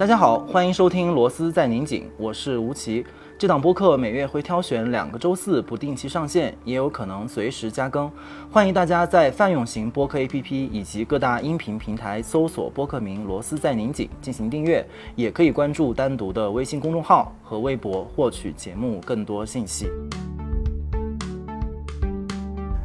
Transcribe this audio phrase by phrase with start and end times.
[0.00, 3.04] 大家好，欢迎收听《螺丝在拧紧》，我是吴奇。
[3.36, 8.10] 这档播客每月会挑选两个周四不定期上线，也有可能随时加更。
[8.50, 14.82] 欢迎大家在泛用型播客 APP 以及各大音频平台搜索播客名“螺丝在拧紧”进行订阅，
[15.16, 19.86] 也可以关注单独的微信公众号和微博获取节目更多信息。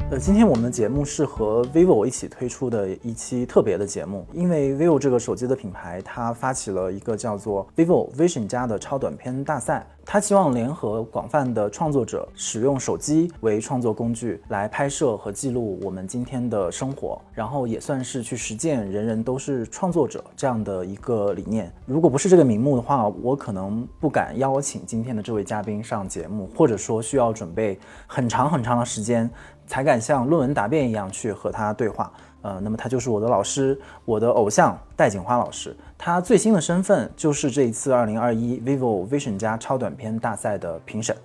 [0.08, 21.72] 呃，今天我们的节目是和 vivo 一起推出的一期特别的节目，因为 vivo 这个手机的品牌，它发起了一个叫做 vivo Vision 加的超短片大赛，它希望联合广泛的创作者，使用手机为创作工具来拍摄和记录我们今天的生活，然后也算是去实践人人都是创作者这样的一个理念。
[21.84, 29.28] 如果不是这个名目的话，我可能不敢邀请今天的这位嘉宾上节目，或者说需要准备很长很长的时间。
[29.66, 32.12] 才敢像论文答辩一样去和他对话。
[32.42, 35.76] 呃，那么他就是我的老师，我的偶像戴锦花老师。
[35.98, 41.16] 他最新的身份就是这一次二零二一 vivo Vision 加超短片大赛的评审。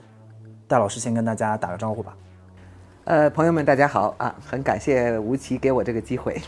[0.67, 2.17] 戴老师先跟大家打个招呼吧。
[3.03, 4.33] 呃，朋友们，大家好啊！
[4.43, 6.41] 很感谢吴奇给我这个机会。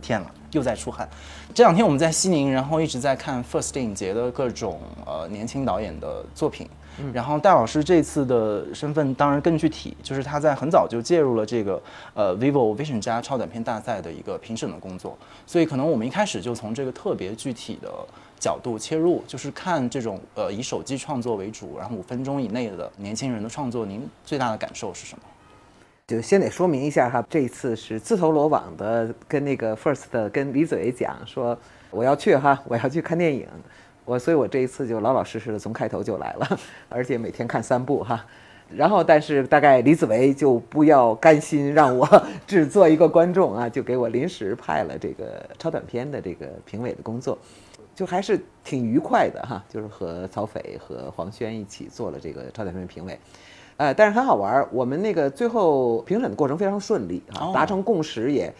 [0.00, 1.08] 天了，又在出汗。
[1.52, 6.68] 这两天我们在西宁，然后一直在看 First 电影节的各种呃年轻导演的作品。
[7.12, 11.82] 然后戴老师这次的身份当然更具体，就是他在很早就介入了这个
[12.14, 17.92] 呃 vivo Vision 加超短片大赛的一个评审的工作，所以可能我们一开始就从这个特别具体的
[18.38, 25.22] 角度切入，就是看这种呃以手机创作为主，然后五分钟以内的年轻人的创作，您最大的感受是什么？
[26.06, 31.56] 就先得说明一下哈，这一次是自投罗网的，跟那个 First 跟李子维讲说
[31.90, 33.46] 我要去哈，我要去看电影。
[34.10, 36.58] 我所以，我这一次就老老实实的从开头就来了，
[36.88, 38.26] 而且每天看三部哈。
[38.68, 42.04] 然后，但是大概李子维就不要甘心让我
[42.44, 47.38] 只做一个观众啊，就给我临时派了这个超短片的这个评委的工作，
[47.94, 49.62] 就还是挺愉快的哈。
[49.68, 53.16] 就是和曹斐和黄轩一起做了这个超短片评委，
[53.76, 54.66] 呃，但是很好玩。
[54.72, 58.52] 我们那个最后评审的过程非常顺利啊，达成共识也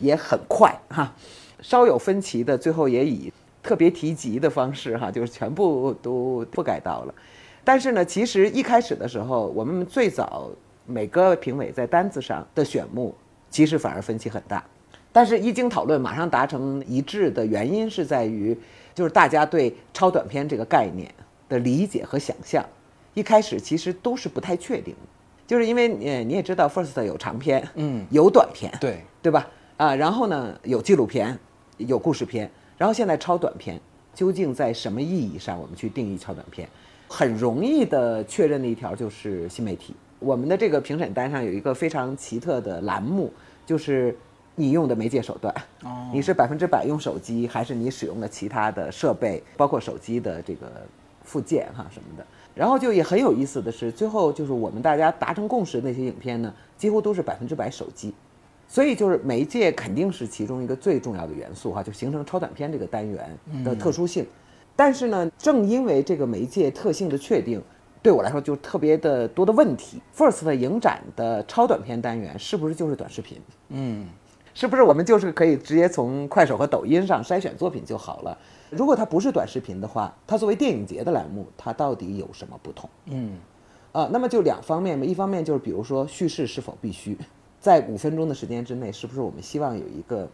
[0.00, 1.14] 也很快哈。
[1.60, 3.32] 稍有分歧的，最后也以。
[3.62, 7.14] 特别提及的方式哈，就是全部都覆盖到了。
[7.64, 10.50] 但是呢，其实一开始的时候，我们最早
[10.86, 13.14] 每个评委在单子上的选目，
[13.50, 14.64] 其实反而分歧很大。
[15.12, 18.56] 但是一经讨论，马上达成一致的原因是在于，
[18.94, 21.12] 就是大家对超短片这个概念
[21.48, 22.64] 的理解和想象，
[23.14, 24.94] 一开始其实都是不太确定。
[25.46, 29.48] 就是因为呃你也知道，First 有长片，嗯，有短片，对对吧？
[29.78, 31.38] 啊，然后呢有纪录片，
[31.78, 32.50] 有故事片。
[32.78, 33.78] 然后现在超短片
[34.14, 36.66] 究竟在什么意义上，我们去定义超短片，
[37.08, 39.94] 很容易的确认的一条就是新媒体。
[40.20, 43.32] 我们的这个评审单上有一个非常奇特的栏目，
[43.66, 44.16] 就是
[44.54, 45.54] 你用的媒介手段，
[46.12, 50.66] 你是百分之百用手机，还是你使用了其他的设备，包括手机的这个
[51.22, 52.26] 附件哈什么的。
[52.54, 58.12] 然后就也很有意思的是，最后就是我们大家达成共识的那些影片呢，几乎都是百分之百手机。
[58.68, 64.26] 所以就是媒介肯定是其中一个最重要的元素哈，就形成超短片这个单元的特殊性。
[64.76, 67.60] 但是呢，正因为这个媒介特性的确定，
[68.02, 70.00] 对我来说就特别的多的问题。
[70.16, 73.40] First 影展的超短片单元是不是就是短视频？
[73.70, 74.06] 嗯，
[74.54, 78.38] 是不是我们就是可以直接从快手和抖音上筛选作品就好了？
[78.70, 82.88] 如果它不是短视频的话，它作为电影节的栏目，它到底有什么不同？
[83.06, 83.38] 嗯，
[83.92, 87.16] 啊，那么就两方面嘛，一方面就是比如说叙事是否必须。
[87.60, 90.28] 在五分钟的时间之内，是不是我们希望有一个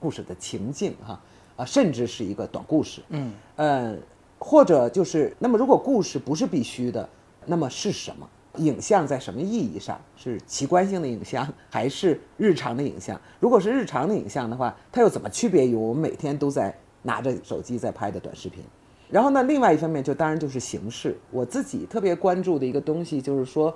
[0.00, 1.20] 故事的情境哈
[1.56, 3.00] 啊，甚至是一个短故事？
[3.10, 3.96] 嗯呃，
[4.38, 7.08] 或者就是那么，如果故事不是必须的，
[7.46, 8.28] 那么是什么？
[8.56, 13.20] 影像在什么意义上是奇观性的影像，还是日常的影像？
[13.38, 18.64] 如果是日常的影像的话，它又怎么区别于我们每天都在拿着手机在拍的短视频？
[19.08, 21.16] 然后呢，另外一方面就当然就是形式。
[21.30, 23.72] 我自己特别关注的一个东西就是说。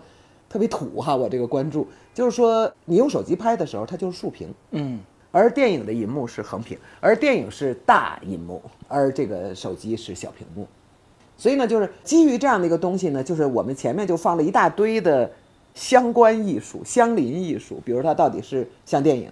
[0.50, 1.86] 特别土哈，我这个关注。
[2.12, 4.98] 就是说，你用手机拍的时候，它就是竖屏，嗯，
[5.30, 10.66] 而电影的银幕是横屏，而电影是大银幕，而这个手机是小屏幕，
[11.36, 15.30] 所以呢，就是基于这样的一个东西呢，就是我们前面就放了一大堆的
[15.72, 19.30] 相关艺术、相邻艺术，比如它到底是像电影、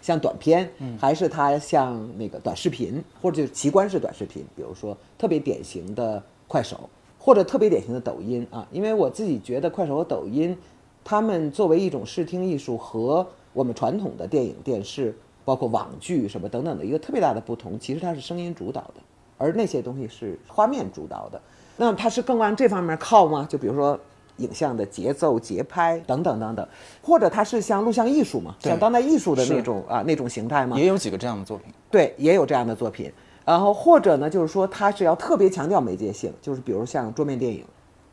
[0.00, 0.70] 像短片，
[1.00, 6.88] 还是它像那个短视频，或者就是奇观式短视频，比如说特别典型的快手。
[7.24, 10.54] 或者特别典型的抖音啊，因为我自己觉得快手和抖音，
[11.02, 18.96] 他们作为一种视听艺术和我们传统的电影、电视，包括网剧什么等等的一个特别大的不同，其实它是声音主导的，
[19.38, 21.40] 而那些东西是画面主导的。
[21.78, 23.46] 那它是更往这方面靠吗？
[23.48, 23.98] 就比如说
[24.36, 26.68] 影像的节奏、节拍等等等等，
[27.02, 30.78] 或者它是像录像艺术嘛，像当代艺术的那种啊那种形态吗？
[30.78, 31.72] 也有几个这样的作品。
[31.90, 33.10] 对，也有这样的作品。
[33.44, 37.64] 然后或者呢，就是说它是要特别强调媒介性，就是比如像桌面电影，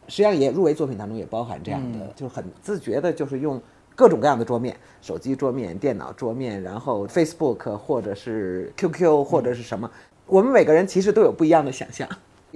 [0.08, 3.62] 实际上也入围作品当中也包含这样的，就是很自觉的，就是用
[3.96, 9.90] 各种各样的桌面，手机桌面、电脑桌面，然后 Facebook 或者是 QQ 或者是什么，
[10.28, 12.08] 我们每个人其实都有不一样的想象。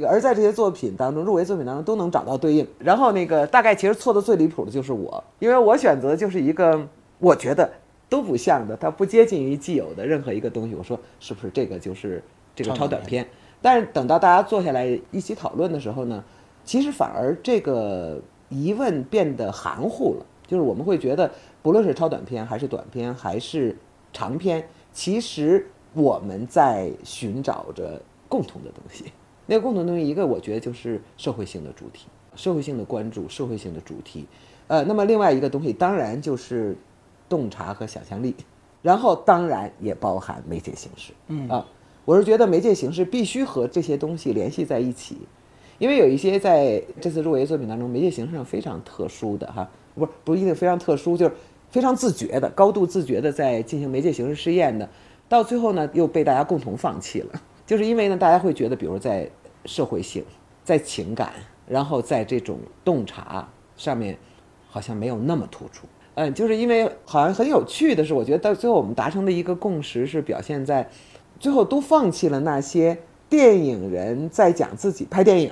[0.09, 2.67] 而在这些作品当中，入围作品当中都能找到对应。
[2.79, 6.85] 然后那个大概其实错的最离谱的就是我，因为我选择就是一个
[7.17, 7.71] 我觉得
[8.09, 10.75] 都不像的，它不接近于既有的任何一个东西。
[10.75, 12.21] 我说是不是这个就是
[12.55, 13.27] 这个超短片？
[13.61, 16.23] 但是等到大家坐下来一起讨论的时候呢，
[16.63, 20.25] 其实反而这个疑问变得含糊了。
[20.47, 21.31] 就是我们会觉得，
[21.63, 23.75] 不论是超短片还是短片还是
[24.13, 27.99] 长片，其实我们在寻找着
[28.29, 29.05] 共同的东西。
[29.47, 32.05] 那个共同东西，一个我觉得就是社会性的主题，
[32.35, 34.27] 社会性的关注，社会性的主题。
[34.67, 36.77] 呃，那么另外一个东西当然就是
[37.27, 38.35] 洞察和想象力，
[38.83, 41.11] 然后当然也包含媒介形式。
[41.27, 41.65] 嗯啊，
[42.05, 45.17] 我是觉得媒介形式必须和这些东西联系在一起，
[45.79, 51.31] 因为有一些在这次入围作品当中，媒介形式上非常特殊的哈，不不一定非常特殊，就是
[51.71, 54.87] 非常自觉的、高度自觉的在进行媒介形式试验的，
[55.27, 57.41] 到最后呢又被大家共同放弃了。
[57.65, 59.27] 就是因为呢，大家会觉得，比如在
[59.65, 60.23] 社会性、
[60.63, 61.33] 在情感，
[61.67, 64.15] 然后在这种洞察上面，
[64.67, 65.87] 好像没有那么突出。
[66.13, 70.87] 嗯，就是因为好像很有趣的是，我觉得到最后我们达成的一个共识是表现在，
[71.39, 72.97] 最后都放弃了那些
[73.29, 75.51] 电影人在讲自己拍电影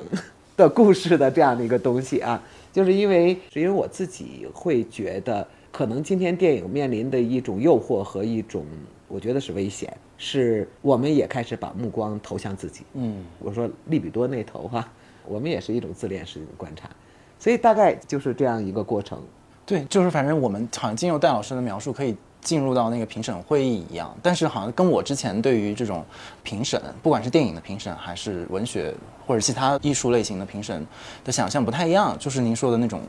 [0.56, 2.42] 的故事的这样的一个东西啊。
[2.74, 8.66] 就是因为是因为我自己会觉得，可能今天电影面临的一种诱惑和一种，
[9.08, 9.96] 我觉得是危险。
[10.18, 12.84] 是我们也开始把目光投向自己。
[12.94, 14.88] 嗯，我说利比多那头哈，
[15.28, 16.90] 我们也是一种自恋式的观察，
[17.38, 19.22] 所以大概就是这样一个过程。
[19.66, 26.06] 对，就是反正我们好像经由戴老师的描述，可以进入到那个评审会议一样，但是好像跟我之前对于这种
[26.44, 28.94] 评审，不管是电影的评审，还是文学
[29.26, 30.86] 或者其他艺术类型的评审
[31.24, 33.02] 的想象不太一样，就是您说的那种。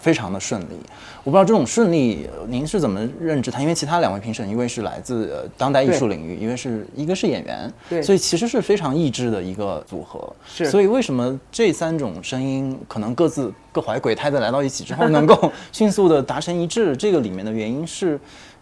[0.00, 0.78] 非常的顺利，
[1.24, 3.60] 我不知道这种顺利您是怎么认知它？
[3.60, 10.32] 因为其他两位评审，一位是来自当代艺术领域，一位是一个是演员，对，所以其实是非常意志的一个组合。
[10.46, 16.96] 是，所以为什么这三种声音可能各自各怀鬼胎的来到一起之后， 能够迅速的达成一致？
[16.96, 18.20] 这个里面的原因是，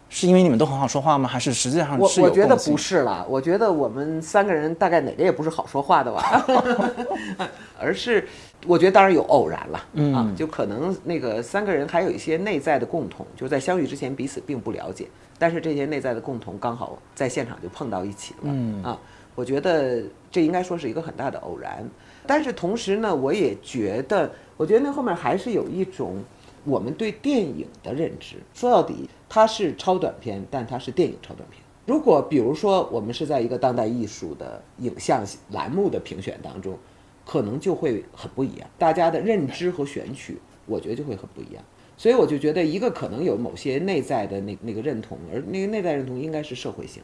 [0.08, 1.28] 是因为你们都很好说话吗？
[1.28, 6.46] 还是实际上我我觉得不是啦，我觉得我们三个人大概哪个也不是好说话的吧，
[7.78, 8.26] 而是。
[8.66, 9.78] 我觉得当然有偶然了，
[10.16, 15.06] 啊，就可能那个三个人还有一些内在的共同，就是在相遇之前彼此并不了解，
[15.38, 18.98] 但是这些内在的共同刚好在现场就碰到一起了，啊，
[19.36, 21.88] 我觉得这应该说是一个很大的偶然，
[22.26, 26.16] 但是同时呢，我也觉得，我觉得那后面还是有一种
[26.66, 31.62] 我们对电影的认知，说到底它是超短片，但它是电影超短片。
[31.86, 36.78] 如果比如说我们是在一个当代艺术的影像栏目的评选当中。
[37.28, 41.64] 可能就会很不一样，大家的认知和选取，我觉得就会很不一样。
[41.96, 47.02] 所以我就觉得，一个可能有某些内在的那那个认同，而那个内在认同应该是社会性，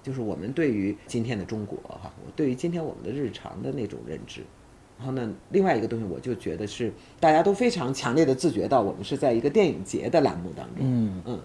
[0.00, 4.42] 就是我们对于今天的中国哈，我对于今天我们的日常的那种认知。
[4.98, 10.78] 然后呢，另外一个东西，我就觉得是大家都非常强烈的自觉到，我们是在一个电影节的栏目当中。
[10.80, 11.40] 嗯嗯。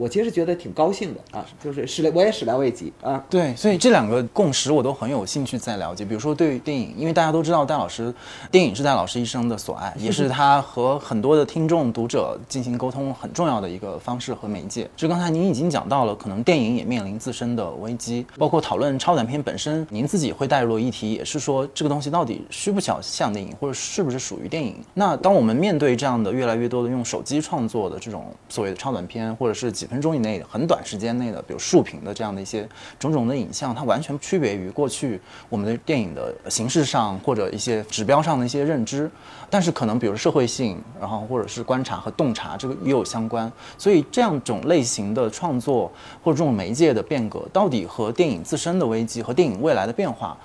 [0.00, 3.22] 我其实觉得挺高兴的啊，就是始料我也始料未及啊。
[3.28, 6.06] 对，所以这两个共识我都很有兴趣再了解。
[6.06, 8.12] 比如说对于电影，因为大家都知道戴老师，
[8.50, 14.88] 电影是戴老师一生的所爱，也是他和很多的听众读者进行沟通很重要的一个方式和媒介。
[14.96, 24.76] 就刚才您已经讲到了，可能电影也面临自身的危机，包括讨论超短片本身，您自己会带入议题，也是说这个东西到底需不需要像电影，或者是不是属于电影？
[24.94, 32.66] 那当我们面对这样的越来越多的用手机创作的这种所谓的超短片，或者是几分钟以内的很短时间内的，比如竖屏的这样的一些
[32.98, 39.10] 种种的影像，它完全区别于过去我们的电影的形式上或者一些指标上的一些认知。
[39.52, 43.50] 但是可能比如社会性，然后或者是观察和洞察，这个也有相关。
[43.76, 45.90] 所以这样种类型的创作
[46.22, 50.38] 或者这种媒介的变革，到底和电影自身的危机和电影未来的变化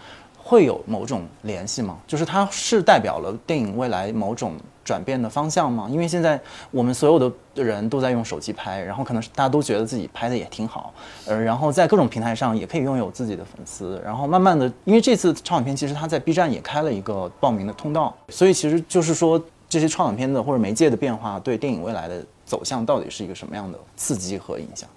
[0.48, 1.98] 会有某种联系吗？
[2.06, 4.54] 就是它是代表了电影未来某种。
[4.86, 5.88] 转变的方向吗？
[5.90, 10.94] 因为现在我们所有的人都在用手机拍，然后可能大家都觉得自己拍的也挺好，
[11.26, 24.88] 呃，然后在各种平台上也可以拥有自己的粉丝，然后慢慢的，因为这次超短片其实它在 B 站也开了一个报名的通道，所以其实就是说这些超短片的或者媒介的变化对电影未来的走向到底是一个什么样的刺激和影响？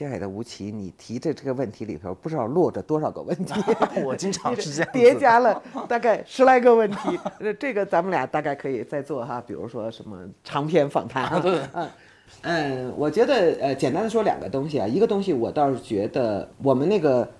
[0.00, 3.52] 亲爱的吴奇，你提的这个问题里头，不知道落着多少个问题。
[4.02, 7.20] 我经常是这样叠加了大概十来个问题。
[7.58, 11.42] 这个咱们俩大概可以再做哈，比如说什么长篇访谈啊。
[11.44, 11.88] 嗯
[12.40, 17.30] 嗯，我觉得呃，简单的说两个东西啊，一个东西我倒是觉得我们那个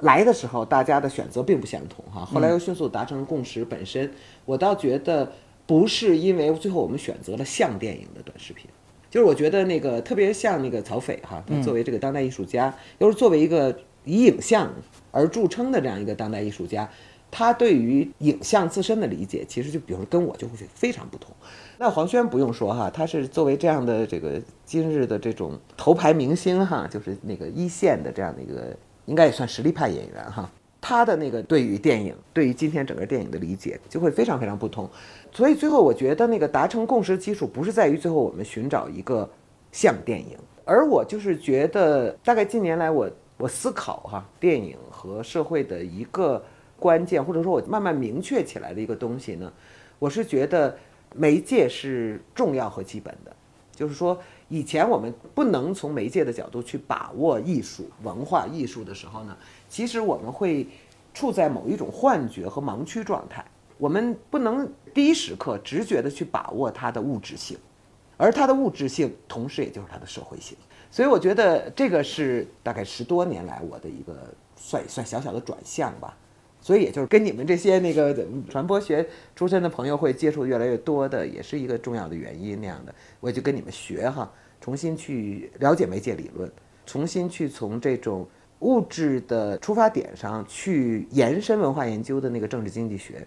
[0.00, 3.64] 来的时候大家的选择并不相同哈，后来又迅速达成共识。
[3.64, 4.12] 本身
[4.44, 5.32] 我倒觉得
[5.66, 8.68] 不是因为最后我们选择了像电影的短视频，
[9.10, 14.72] 就是我觉得那个特别像那个曹斐哈，他作为这个当代艺术家，又是作为一个以影像
[15.10, 16.88] 而著称的这样一个当代艺术家。
[17.32, 21.32] 他对于影像自身的理解，其实就比如说跟我就会非常不同。
[21.78, 28.76] 那黄轩不用说哈，他是作为这样的这个今日的这种头牌明星哈，就是那个一线的这样的一个，
[29.06, 30.50] 应该也算实力派演员哈。
[30.80, 34.90] 他的那个对于电影，对于今天整个电影的理解，就会非常非常不同。
[35.32, 39.28] 所以最后我觉得那个达成共识基础，不是在于最后我们寻找一个
[39.72, 46.42] 像电影，而我就是觉得，大概近年来我我思考哈，电影和社会的一个。
[46.80, 49.52] 关键或者说我慢慢明确起来的一个东西呢，
[49.98, 50.74] 我是觉得
[51.14, 53.36] 媒介是重要和基本的。
[53.74, 54.18] 就是说，
[54.48, 59.36] 以前我们不能从媒介的角度去把握艺术、文化艺术的时候呢，
[59.68, 60.66] 其实我们会
[61.12, 63.44] 处在某一种幻觉和盲区状态。
[63.80, 67.56] 我们不能第一时刻直觉的去把握它的物质性，
[68.18, 70.56] 而它的物质性同时也就是它的社会性。
[70.90, 76.14] 所以我觉得这个是大概十多年来我的一个算算小小的转向吧。
[76.60, 78.14] 所以也就是跟你们这些那个
[78.50, 82.94] 传播学出身的朋友会接触越来越多的，也是一个重要的原因那样的。
[83.18, 86.52] 我也就跟你们学哈，重新去了解媒介理论，
[86.84, 93.26] 重新去从这种物质的出发点上去延伸文化研究的那个政治经济学。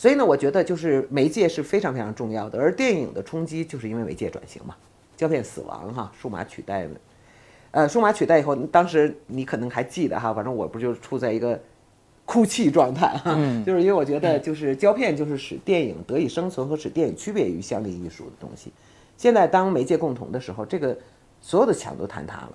[0.00, 2.58] 所以呢，我觉得就是媒介是非常非常重要的。
[2.58, 4.74] 而电影的冲击就是因为媒介转型嘛，
[5.14, 6.90] 胶片死亡哈，数码取代了，
[7.72, 11.60] 呃，数码取代以后，当时你可能还记得哈，反正我不就处在一个。
[12.24, 18.72] 哭泣状态哈， 就是因为我觉得，就是胶片就是使电影得以生存和使电影区别于相邻艺术的东西。
[19.16, 20.96] 现在当媒介共同的时候，这个
[21.40, 22.52] 所有的墙都坍塌了。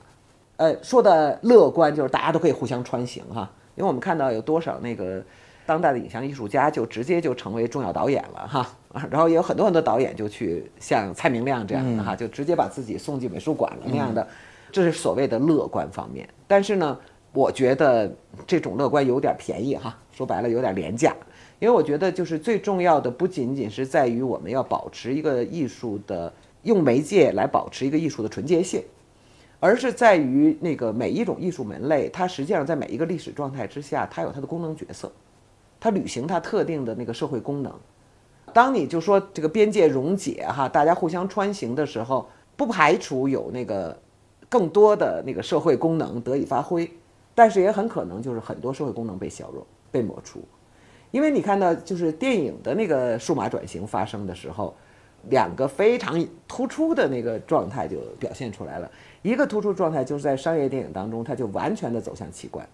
[0.55, 5.21] 呃，说的乐观就是大家都可以互相穿行哈，因为我们看到有多少那个
[5.65, 8.69] 当代的影像艺术家就直接就成为重要导演了哈，
[9.09, 14.27] 然后也有很多很多导演就去像蔡明亮这样的哈，就直接把自己送进美术馆了那样的，
[14.71, 16.27] 这是所谓的乐观方面。
[16.47, 16.97] 但是呢。
[17.33, 18.09] 我觉得
[18.47, 21.13] 这种乐观有点便宜哈，说白了有点廉价，
[21.59, 26.31] 因为我觉得就是最重要的不仅仅是在于我们要保持一个艺术的
[26.63, 28.81] 用媒介来保持一个艺术的纯洁性，
[29.59, 35.11] 而是在于那个每一种艺术门类，它实际上在每一个历史状态之下，它有它的功能角色，
[35.85, 37.71] 它履行它特定的那个社会功能。
[38.51, 43.95] 当你就说这个边界溶解哈，大家互相穿行的时候，不排除有那个
[44.49, 46.89] 更多的那个社会功能得以发挥。
[47.35, 50.39] 但是也很可能就是很多社会功能被削弱、被抹除，
[51.11, 54.73] 因为你看到就是电影的那个数码转型发生的时候，
[55.29, 58.89] 两个非常突出的那个状态就表现出来了。
[59.21, 62.67] 一个突出状态就是在商业电影当中，它就完全的走向奇观，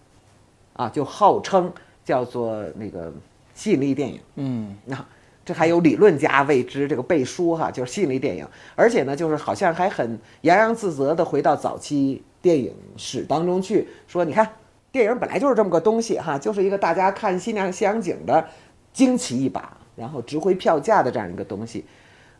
[0.74, 1.72] 啊，就号称
[2.04, 3.12] 叫做那个
[3.54, 4.20] 吸引力电影。
[4.36, 5.04] 嗯，那
[5.44, 12.22] 这还有理论家为之这个背书哈，就是吸引力电影，而且呢，就是好像还很洋洋自得的回到早期。
[12.42, 14.44] 电影史当中去说，你看，
[14.90, 18.44] 电影本来就是这么个东西哈，就是一个大家看新亮西洋景的
[18.92, 21.84] 惊奇一把，然后值回票价的这样一个东西。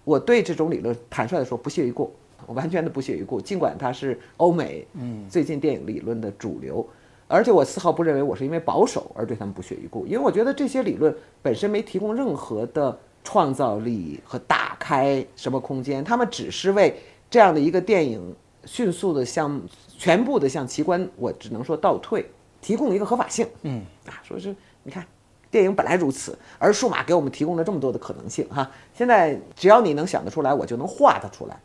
[0.03, 2.13] 我对这种理论坦率的说不屑一顾，
[2.47, 3.41] 我完全的不屑一顾。
[3.41, 6.85] 尽管它是欧美嗯最近电影理论的主流，
[7.33, 16.95] 而且我丝毫不认为我是因为保守而对他们不屑一顾，因为我觉得这些理论本身没提供任何的创造力和打开什么空间，他们只是为
[17.31, 18.35] 这样的一个电影
[18.65, 19.61] 迅速的向。
[19.99, 22.27] 全部的向奇观，我只能说倒退，
[22.61, 23.47] 提供一个合法性。
[23.63, 25.07] 嗯啊，说是你看，
[25.49, 28.69] 电影本来如此，而数码给我们提供了这么多的可能性哈。
[28.93, 31.61] 现在只要你能想得出来，我就能画它出来。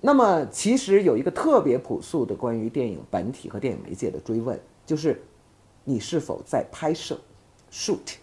[0.00, 5.20] 那么其实有一个特别朴素的关于电影本体和电影媒介的追问，就是
[5.84, 7.20] 你是否在拍摄
[7.70, 8.14] ，shoot，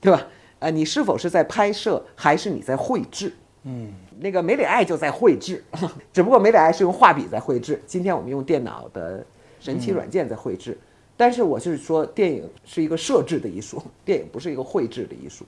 [0.00, 0.26] 对吧？
[0.58, 3.32] 呃，你是否是在拍摄，还是你在绘制？
[3.62, 5.64] 嗯，那个梅里爱就在绘制，
[6.12, 9.24] 只不过梅里爱是用画笔在绘制，今天我们用电脑的
[9.58, 10.76] 神奇软件在绘制。
[11.16, 15.44] 但是我就是说，电影是一个设置的艺术， 电影不是一个绘制的艺术。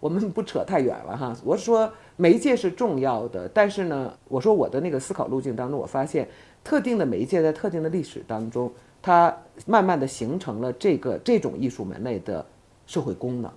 [0.00, 1.36] 我们不扯太远了哈。
[1.44, 6.28] 我说，媒介是重要的，但是呢，我说我的那个思考路径当中，我发现
[6.64, 12.46] 特定的媒介在特定的历史当中，它慢慢的形成了这个这种艺术门类的
[12.86, 13.50] 社会功能。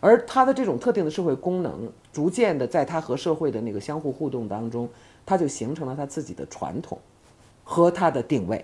[0.00, 4.86] 而它的这种特定的社会功能，逐渐的在它和社会的那个相互互动当中，
[5.24, 6.98] 它就形成了它自己的传统
[7.62, 8.62] 和它的定位。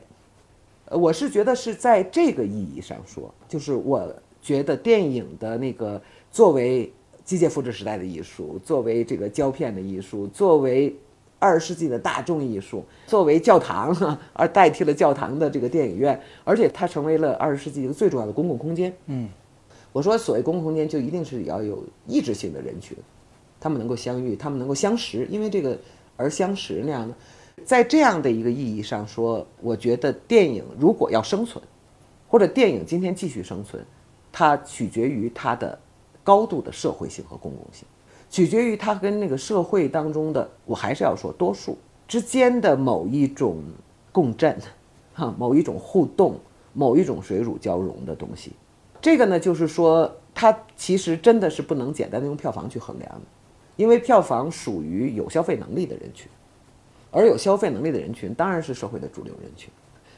[0.86, 4.12] 呃，我是觉得是在这个意义上说，就是我
[4.42, 6.92] 觉得电影的那个作为
[7.24, 10.94] 机械复制时代的艺术，作为这个胶片的艺术，作为
[11.40, 13.92] 二十世纪的大众艺术，作为教堂
[14.34, 18.94] 而代替了教堂的这个电影院，而且它成为了二十世纪一个最重要的公共空间。
[19.06, 19.28] 嗯，
[19.90, 22.96] 我说所谓公共空间，就一定是要有意志性的人群，
[23.58, 25.76] 他们能够相遇，他们能够相识，因为这个
[26.16, 27.14] 而相识那样的，
[27.64, 31.64] 在这样的一个意义上说，我觉得电影如果要生存，
[32.28, 33.82] 或者电影今天继续生存，
[34.30, 35.78] 它取决于它的
[36.22, 37.86] 高度的社会性和公共性。
[38.30, 43.56] 取决于它跟那个社会当中的，我还是要说多数之间的某一种
[44.12, 44.56] 共振，
[45.12, 46.38] 哈，某一种互动，
[46.72, 48.52] 某一种水乳交融的东西。
[49.02, 53.22] 这个呢，就是说它其实真的是不能简单的用票房去衡量的，
[53.76, 56.30] 因为票房属于有消费能力的人群，
[57.10, 59.68] 而有消费能力的人群当然是社会的主流人群。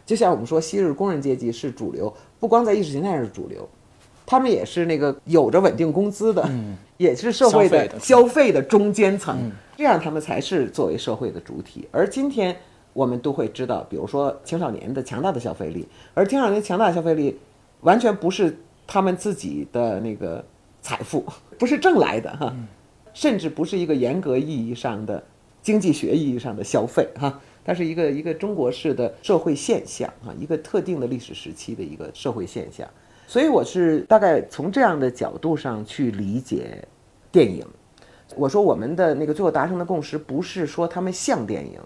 [0.04, 3.66] 就像我们说，昔日工人阶级是主流，不光在意识形态上是主流。
[4.32, 6.48] 他们也是那个有着稳定工资的，
[6.96, 8.62] 也是社会的消费的。
[8.62, 11.86] 中间层，这样他们才是作为社会的主体。
[11.90, 12.56] 而今天
[12.94, 17.38] 我们都会知道，比如说青少年的强大的消费力，而青少年强大的消费力
[17.82, 20.42] 完全不是他们自己的那个
[20.80, 21.22] 财富，
[21.60, 22.56] 不是挣来的哈，
[23.12, 25.22] 甚至不是一个严格意义上的
[25.60, 32.88] 经济学意义上的消费哈，它是一个一个中国式的社会现象哈，一个特定的历史时期的一个社会现象。
[33.32, 36.86] 所以我是大概从这样的角度上去理解
[37.30, 37.66] 电影。
[38.36, 41.80] 我说我们的那个最后达成的共识不是说他们像电影，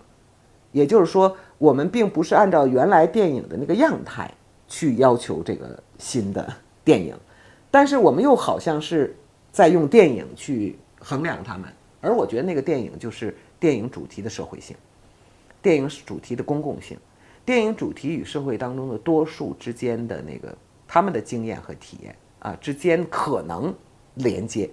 [0.73, 4.29] 也就是说我们并不是按照原来电影的那个样态
[4.67, 6.53] 去要求这个新的
[6.85, 7.15] 电影，
[7.71, 9.15] 但是我们又好像是
[9.53, 11.73] 在用电影去衡量他们。
[12.01, 14.77] 而我觉得那个电影就是电影主题的社会性，
[15.63, 16.99] 电影主题的公共性，
[17.45, 20.53] 电影主题与社会当中的多数之间的那个。
[20.87, 23.75] 他们的经验和体验啊之间可能
[24.15, 24.71] 连接，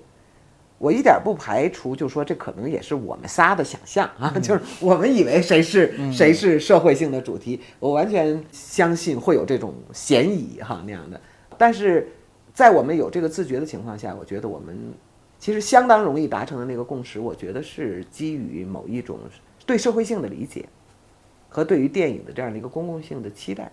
[0.77, 11.19] 我一点不排除，就说这可能也是我们仨的想象啊，就是我们以为谁是谁是社会性的主题，我完全相信会有这种嫌疑哈那样的。
[11.57, 12.07] 但是
[12.53, 14.77] 在我们有这个自觉的情况下，我觉得我们
[15.39, 19.19] 其实相当容易达成的那个共识，我觉得是基于某一种
[19.65, 20.65] 对社会性的理解
[21.49, 23.71] 和对于电影的这样的一个公共性的期待。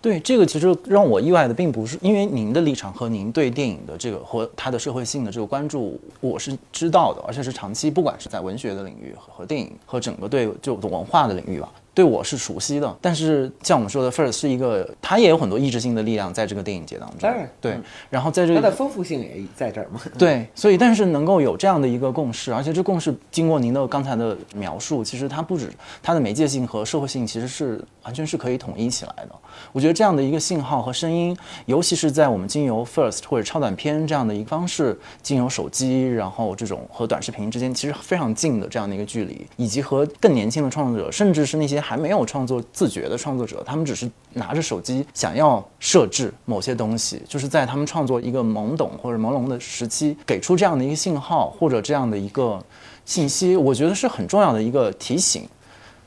[0.00, 11.72] 对这个，其实让我意外的并不是因为您的立场和您对电影的这个和它的社会性的这个关注，我是知道的，而且是长期，不管是在文学的领域和电影和整个对就文化的领域吧。
[11.94, 17.18] 对我是熟悉的，但是像我们说的，First 是一个，它也有很多意志性的力量在这个电影节当中。
[17.20, 17.78] 当然，对。
[18.10, 20.00] 然后在这个它的丰富性也在这儿嘛。
[20.18, 29.30] 对，所以但是能够有这样的一个共识，而且这共识经过您的刚才的描述，其实它不止它的媒介性和社会性其实是完全是可以统一起来的。
[29.70, 41.83] 我觉得这样的一个信号和声音，尤其是在我们经由 First 或者超短片这样的一个方式，经由手机，然后这种和短视频之间其实非常近的这样的一个距离，以及和更年轻的创作者，甚至是那些。
[41.84, 52.64] 还没有创作自觉的创作者，他们只是拿着手机想要设置某些东西，就是在他们创作一个懵懂或者朦胧的时期，给出这样的一个信号或者这样的一个
[53.04, 55.46] 信息，我觉得是很重要的一个提醒。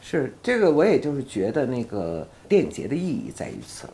[0.01, 3.93] 是这个，我也就是觉得那个电影节的意义在于此了。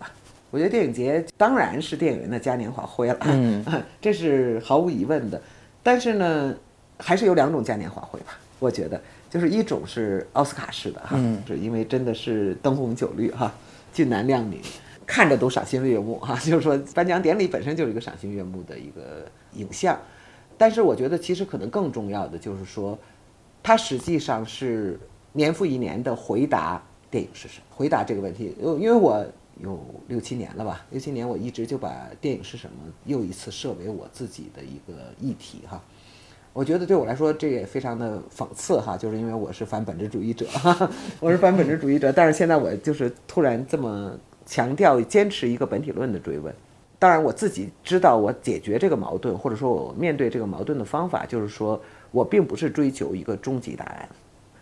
[0.52, 3.66] 我觉得电影节当然是电影人的嘉年华会了，嗯，
[4.00, 5.42] 这是毫无疑问的。
[5.82, 6.56] 但是呢，
[6.98, 9.02] 还是有两种嘉年华会吧，我觉得。
[9.34, 13.52] 就是一种是奥斯卡式的哈，是因为真的是灯红酒绿哈，
[13.92, 14.62] 俊男靓女，
[15.08, 16.36] 看着都赏心悦目哈。
[16.46, 20.00] 就是说颁奖典礼本身就是一个赏心悦目的一个影像，
[20.56, 22.96] 但是我觉得其实可能更重要的就是说，
[23.64, 25.00] 它实际上是
[25.32, 28.56] 年复一年的回答电影是什么，回答这个问题。
[28.62, 29.26] 因因为我
[29.60, 35.82] 有六七年了吧，六七年我一直就把电影是什么又一次设为我自己的一个议题哈。
[36.54, 40.46] 我觉得对我来说，这也非常的讽刺哈，就是因为我是反本质主义者，
[41.20, 46.54] 我是反本质主义者，但是现在我就是突然这么强调坚持一个本体论的追问。
[47.00, 54.08] 当然，我自己知道我解决这个矛盾，或者说我面对这个矛盾的方法，就是说我并不是追求一个终极答案，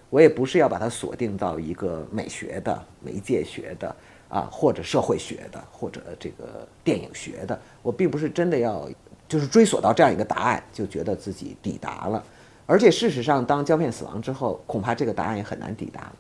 [0.10, 3.94] 我也不是要把它锁定到一个美学的、媒介学的
[4.30, 8.90] 啊，或者社会学的，或者这个电影学的，我并不是真的要。
[9.32, 12.22] 就是追索到这样一个答案，就觉得自己抵达了，
[12.66, 16.14] 而且事实上，当胶片死亡之后，恐怕这个答案也很难抵达了，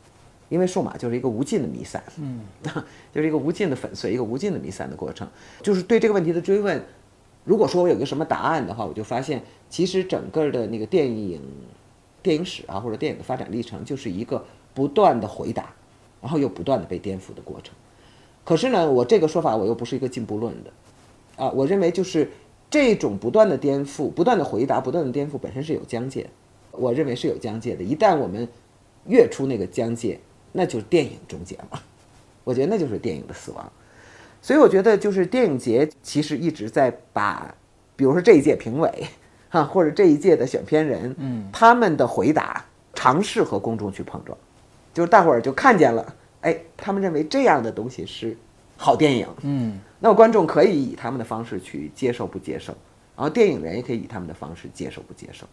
[0.48, 2.40] 因为数码就是一个无尽的弥散，嗯，
[3.14, 5.28] 就是一个无尽的粉碎，一个无尽的弥散的过程。
[5.62, 6.82] 就是对这个问题的追问，
[7.44, 11.42] 如果说我有个什么答案的话，我就发现，其实整个的那个电影、
[12.24, 14.42] 电影史啊，或者电影的发展历程，就是一个
[14.74, 15.74] 不断的回答，
[16.22, 17.76] 然后又不断的被颠覆的过程。
[18.46, 20.72] 可是呢，我这个说法我又不是一个进步论的，
[21.36, 22.32] 啊，我认为就是。
[22.72, 26.28] 这种不断的颠覆、不断的回答、不断的颠覆本身是有疆界，
[26.72, 27.84] 我认为是有疆界的。
[27.84, 28.48] 一旦我们
[29.06, 30.18] 越出那个疆界，
[30.54, 31.84] 那就是电影终结了。
[32.46, 33.72] 我觉得那就是电影的死亡。
[34.42, 37.54] 所以我觉得就是电影节其实一直在把，
[37.96, 39.06] 比如说这一届评委，
[39.50, 44.36] 哈，或者这一届的选片人，嗯，他们的回答尝试和公众去碰撞，
[44.94, 48.36] 就是大伙儿就看见了，哎，他们认为这样的东西是
[48.82, 52.74] 好电影，嗯，那么观众可以以他们的方式去接受不接受，
[53.16, 55.46] 然后电影人也可以以他们的方式接受不接受，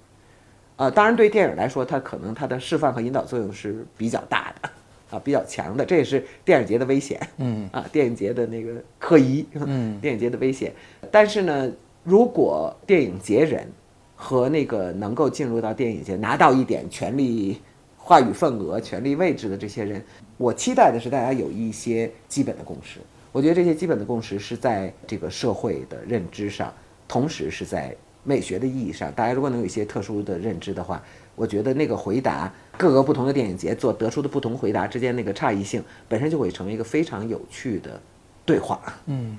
[0.77, 4.71] 啊，当然对电影来说，它可能它的示范和引导作用是比较大的。
[5.11, 7.19] 啊，比较强的，这也是电影节的危险。
[7.39, 9.43] 嗯，啊，电影节的那个可疑。
[9.55, 10.71] 嗯， 电影节的危险。
[11.11, 11.73] 但是呢，
[12.05, 13.67] 如果电影节人
[14.15, 17.59] 和那个能够进入到电影节拿到一点权利、
[17.97, 20.05] 话语份额、权力位置的这些人，
[20.37, 23.01] 我期待的是大家有一些基本的共识。
[23.33, 26.73] 我觉得这些基本的共识是在这个社会的认知上，
[27.07, 31.03] 同时是在美学的意义上，大家如果能有一些特殊的认知的话。
[31.41, 38.01] 我觉得那个回答，各个不同的电影节做得出的不同回答之间那个差异性，本身就会成为一个非常有趣的
[38.45, 38.81] 对话。
[39.07, 39.39] 嗯，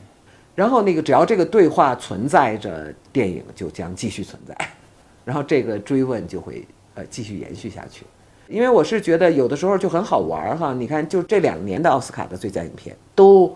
[0.56, 4.56] 然后那个只要这个对话存在着，电影就将继续存在，
[5.26, 8.06] 然后这个追问就会呃继续延续下去。
[8.48, 13.54] 因为我是觉得有的时候就很好玩哈，你看就这两年的奥斯卡的最佳影片都。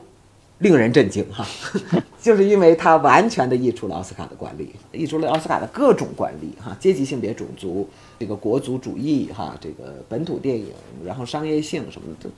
[0.64, 1.46] 令人震惊哈，
[2.20, 10.70] 就是因为它完全的溢出了奥斯卡的惯例，溢出了奥斯卡的各种惯例哈，阶级、性别、种族，这个国族主义哈，这个本土电影，
[11.04, 12.30] 然后商业性什么的，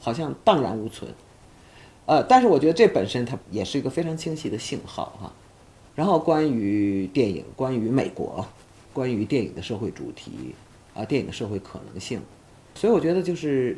[0.00, 1.10] 好像荡然无存。
[2.06, 5.30] 呃，但是我觉得这本身它也是一个非常清晰的信号哈。
[5.94, 8.46] 然后关于电影，关于美国，
[8.94, 10.54] 关于电影的社会主题
[10.94, 12.18] 啊，电影的社会可能性，
[12.74, 13.76] 所以我觉得就是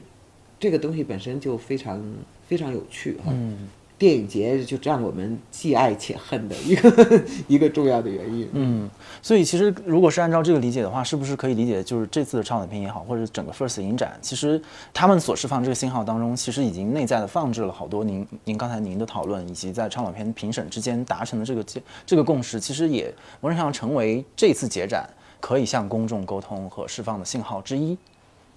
[0.61, 2.01] 这个东西本身就非常
[2.47, 3.33] 非常有趣哈。
[3.33, 3.67] 嗯。
[4.01, 8.49] 电影节就让我们既爱且恨的一个 一个重要的原因。
[8.53, 8.89] 嗯，
[9.21, 14.59] 所以其实如果是按照这个理解的话，是不是可以理解就是这次的超短片也好，或者整个 First 影展，其实
[14.95, 25.07] 他们所释放这个信号当中，其实已经内在的放置了好多您您刚才您的讨论，以及在超短片评审之间达成的这个这这个共识，其实也某种程度上成为这次节展
[25.41, 27.99] 可以向公众沟通和释放的信号之一。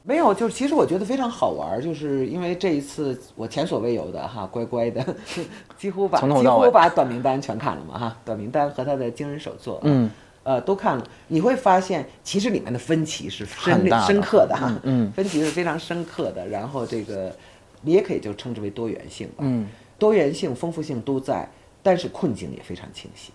[0.05, 5.01] 没有，就是其实我觉得非常好玩，就是因为这一次我前所未有的哈，乖乖的，
[5.79, 10.11] 几乎把几乎把短名单全看了嘛哈，短名单和他的惊人手作，嗯，
[10.43, 11.07] 呃，都看了。
[11.29, 16.45] 你会发现，其实里面的分歧是深深刻的哈，嗯，分歧是非常深刻的。
[16.49, 17.33] 然后这个
[17.81, 21.49] 你也可以就称之为多元性吧，嗯，多元性、丰富性都在，
[21.81, 23.31] 但是困境也非常清晰。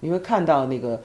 [0.00, 1.00] 你会看到那个。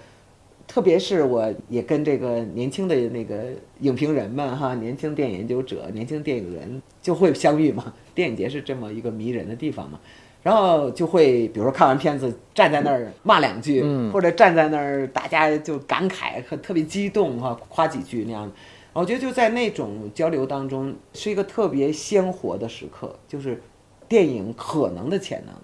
[0.70, 3.46] 特别是我也跟这个年轻的那个
[3.80, 7.92] 影评人们哈，年轻电影研究者、年轻电影人就会相遇嘛。
[8.14, 10.00] 电影节是这么一个迷人的地方嘛，
[10.44, 13.82] 然后就会比如说看完片子站在那儿骂两句，
[14.14, 18.52] 或者站在那儿大家就感慨和特别激动哈，夸几句那样。
[18.94, 23.60] 我觉得就在那种交流当中是一个特别鲜活的时刻，就是
[24.08, 25.56] 电影可能的潜能，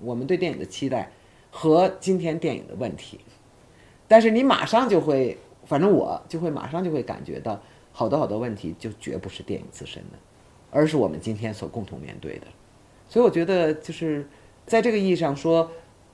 [0.00, 1.10] 我们对电影的期待
[1.50, 3.20] 和今天电影的问题。
[4.06, 7.60] 但是你马上就会，反正我就会马上就会感觉到，
[7.92, 10.18] 好多好多问题就绝不是电影自身的，
[10.70, 12.46] 而是我们今天所共同面对的。
[13.08, 14.26] 所以我觉得就是
[14.66, 15.70] 在这个意义上说，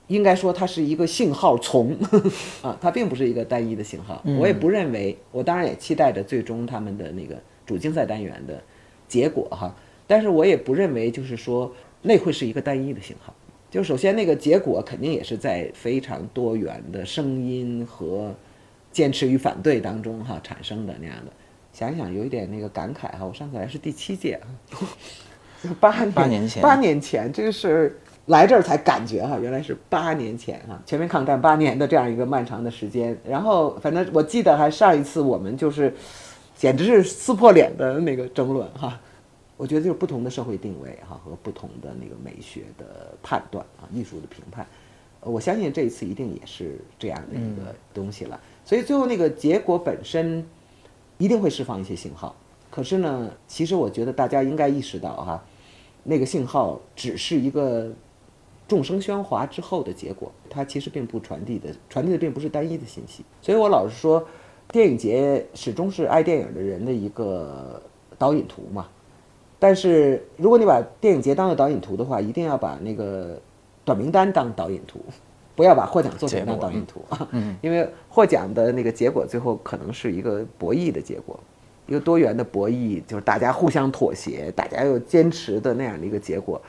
[0.07, 1.97] 应该说它是一个信号丛
[2.63, 4.23] 啊，它并不是一个单一的信号。
[4.39, 8.63] 我也不认为，我当然也期待着最终他们的那个主竞赛单元的
[9.09, 9.75] 结果哈，
[10.07, 11.73] 但是我也不认为就是说
[12.03, 13.35] 那会是一个单一的信号。
[13.71, 18.35] 就首先那个结果肯定也是在非常多元的声音和
[18.91, 21.31] 坚持与反对当中哈产生的那样的。
[21.73, 24.51] 想一想有一点那个感慨哈，我上次来是第七届啊，
[25.79, 33.17] 八年八年前八年前这个是来这儿才感觉哈，原来是八年前哈，全面抗战八年的这样一个漫长的时间。
[33.25, 35.95] 然后反正我记得还上一次我们就是
[36.57, 38.99] 简直是撕破脸的那个争论哈。
[39.61, 44.67] 我觉得就是不同的社会定位哈和不同的那个美学的判断啊，艺术的评判，
[45.21, 48.41] 我相信这一次一定也是这样的一个东西了。
[48.65, 50.43] 所以最后那个结果本身
[51.19, 52.35] 一定会释放一些信号。
[52.71, 55.45] 可是呢，其实我觉得大家应该意识到哈，
[56.05, 57.93] 那个信号只是一个
[58.67, 63.23] 众生喧哗之后的结果，它其实并不传递的，传递的并不是单一的信息。
[63.43, 64.27] 所以我老是说，
[64.69, 67.83] 电影节始终是爱电影的人的一个
[68.17, 68.89] 导引图嘛。
[69.61, 73.39] 但是，如果你把电影节当做导引图的话，一定要把那个
[73.85, 74.99] 短名单当导引图，
[75.55, 77.29] 不要把获奖作品当导引图啊。
[77.33, 81.39] 嗯，因为获奖的那个结果最后可能是一个博弈的结果，
[81.87, 86.61] 一个多元的博弈，就是大家互相妥协，大家又坚持的那样的一个结果。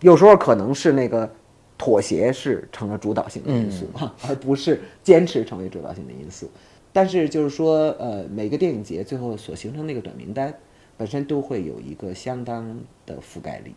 [0.00, 1.28] 有时候可能是那个
[1.76, 3.86] 妥协是成了主导性的因素，
[4.28, 6.48] 而不是坚持成为主导性的因素。
[6.92, 10.54] 但是就是说，呃，每个电影节最后所形成那个短名单，
[11.00, 13.74] 本身都会有一个相当的覆盖力。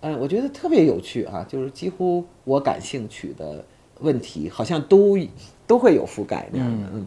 [0.00, 3.62] 嗯，我觉得特别有趣啊，就是几乎我感兴趣的
[4.00, 5.18] 问题，好像都
[5.66, 6.88] 都会有覆盖那样的。
[6.94, 7.06] 嗯，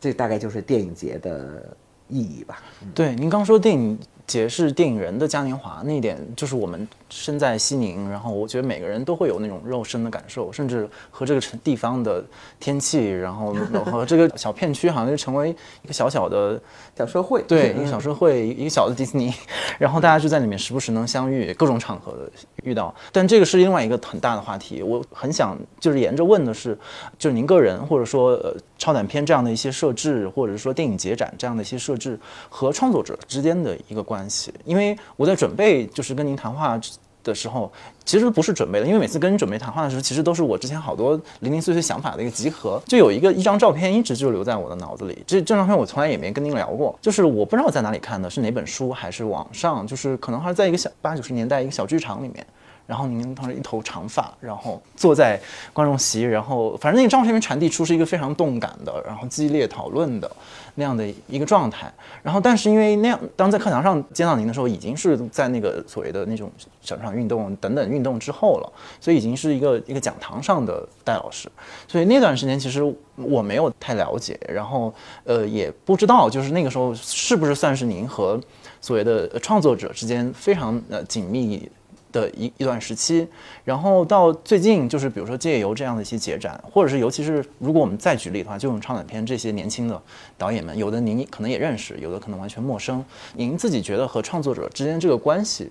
[0.00, 1.76] 这大概就是电影节的
[2.08, 2.64] 意义吧。
[2.92, 3.96] 对，您刚说电影。
[4.30, 12.24] 节是电影人的嘉年华，那一点就是我们身在西宁，然后我觉得每个人都会有那种肉身的感受，甚至和这个城地方的
[12.60, 13.52] 天气，然后
[13.90, 15.50] 和这个小片区，好像就成为
[15.82, 16.62] 一个小小的
[16.96, 19.34] 小社会，对，一个小社会，一个小的迪士尼，
[19.80, 22.30] 然后大家就在里面时不时能相遇，各种场合的
[22.62, 22.94] 遇到。
[23.10, 26.78] 但这个是另外一个很大的话题，我很想就是沿着问的是，
[27.18, 32.16] 就是您个人或者说呃超短片这样的一些设置，或者是说电影节展这样的一些设置
[32.48, 34.19] 和创作者之间的一个关。
[34.20, 36.78] 关系，因为我在准备就是跟您谈话
[37.24, 37.72] 的时候，
[38.04, 42.80] 其实不是准备的，因为每次跟您准备谈话的时候，其实都是我之前好多零零碎碎想法的一个集合。
[42.84, 52.46] 就有一个一张照片一直就留在我的脑子里，这这张照片我从来也没跟您聊过，就是我不知道在哪里看的，是哪本书还是网上，就是可能还是在一个小八九十年代一个小剧场里面。
[52.86, 55.40] 然后您当时一头长发，然后坐在
[55.72, 60.28] 观众席，然后反正那个照片里面传递出是一个非常动感的，然后激烈讨论的
[60.74, 61.92] 那样的一个状态。
[62.22, 71.50] 然后但是因为那样，当在课堂上见到您的时候，已经是在那个所谓的那种小场运动等等运动之后了，所以已经是一个一个讲堂上的戴老师。
[71.88, 72.82] 所以那段时间其实
[73.16, 74.92] 我没有太了解，然后
[75.24, 78.40] 呃也不知道就是那个时候是不是算是您和
[78.80, 81.70] 所谓的创作者之间非常呃紧密。
[82.12, 83.26] 的一一段时期，
[83.64, 90.00] 然后到最近，就是比如说借由这样的一些节展，或者是尤其是如果我们再举例的话，就用超短片这些年轻的
[90.36, 93.04] 导演们，有的您可能也认识，有的可能完全陌生。
[93.34, 95.70] 您自己觉得和创作者之间这个关系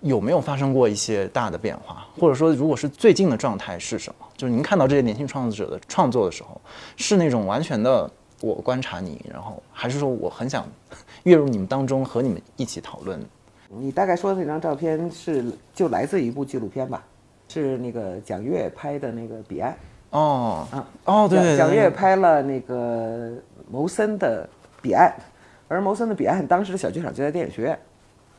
[0.00, 2.06] 有没有发生过一些大的变化？
[2.18, 4.26] 或者说，如果是最近的状态是什么？
[4.36, 6.60] 就是您看到这些年轻创作者的创作的时候，
[6.96, 8.08] 是那种完全的
[8.40, 10.64] 我观察你，然后还是说我很想
[11.24, 13.20] 跃入你们当中和你们一起讨论？
[13.68, 17.02] 你大概说的那张照片是就来自一部纪录片吧？
[17.50, 19.72] 是那个蒋越拍的那个《彼岸》
[20.10, 23.32] 哦啊哦对，蒋越拍了那个
[23.70, 24.46] 谋森的
[24.82, 25.08] 《彼岸》，
[25.66, 27.78] 而谋森的《彼岸》当时的小剧场就在电影学院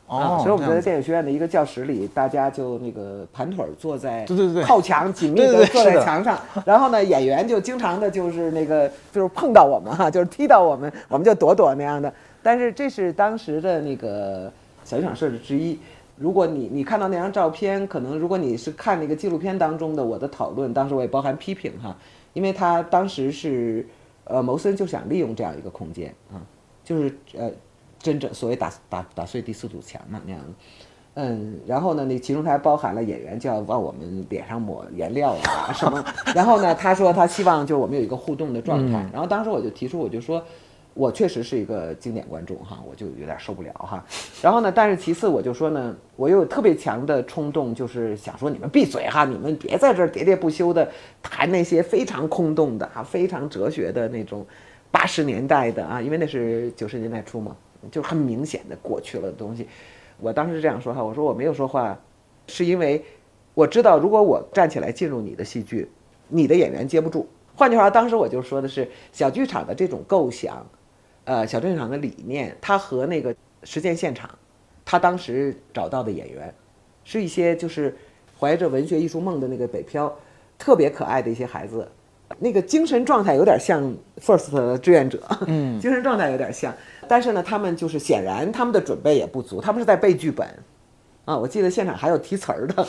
[0.05, 12.13] 哦，所以我们就在电影学院的一个教室里，大家就那个盘腿坐在对对对靠墙紧密的坐在墙上，然后呢演员就经常的就是那个就是碰到我们哈，就是踢到我们，我们就躲躲那样的。
[12.43, 14.51] 但是这是当时的那个。
[14.89, 15.78] 小剧场设置之一，
[16.17, 21.95] 如果你你看到那张照片，可能如果你是看那个纪录片当中的我的讨论，当时我也包含批评哈，
[22.34, 23.88] 因为他当时是，
[24.23, 26.41] 呃，谋森就想利用这样一个空间啊，
[26.84, 27.52] 就是呃，
[27.99, 30.41] 真正所谓打打打碎第四堵墙嘛那样，
[31.13, 40.43] 嗯，然后呢，那其中他还包含了演员就要往我们脸上抹颜料啊什么，然后呢，他说他希望就是我们有一个互动的状态，然后当时我就提出我就说。
[40.95, 44.04] 我确实是一个经典观众哈，我就有点受不了哈。
[44.41, 50.91] 然后呢，但是其次我就说呢，我有特别强的冲动，就是想说你们闭嘴哈，你们别在这儿喋喋不休的
[51.23, 54.45] 谈那些非常空洞的哈、非常哲学的那种
[54.91, 57.56] 八十年代的啊，因为那是九十年代初嘛，
[57.89, 59.67] 就很明显的过去了的东西。
[60.19, 61.97] 我当时是这样说哈，我说我没有说话，
[62.47, 63.02] 是因为
[63.54, 65.89] 我知道如果我站起来进入你的戏剧，
[66.28, 67.25] 你的演员接不住。
[67.56, 70.65] 换句话，当时我就说的是小剧场的这种构想。
[71.25, 74.29] 呃，小镇场的理念，他和那个实践现场，
[74.84, 76.53] 他当时找到的演员，
[77.03, 77.95] 是一些就是
[78.39, 80.13] 怀着文学艺术梦的那个北漂，
[80.58, 81.88] 特别可爱的一些孩子，
[82.39, 86.73] 那个精神状态有点像 First 的志愿者，嗯， 精神状态有点像，
[87.08, 90.47] 但是呢，他们就是显然他们的准备也不足，他们是在背剧本，
[91.25, 92.88] 啊，我记得现场还有提词儿的。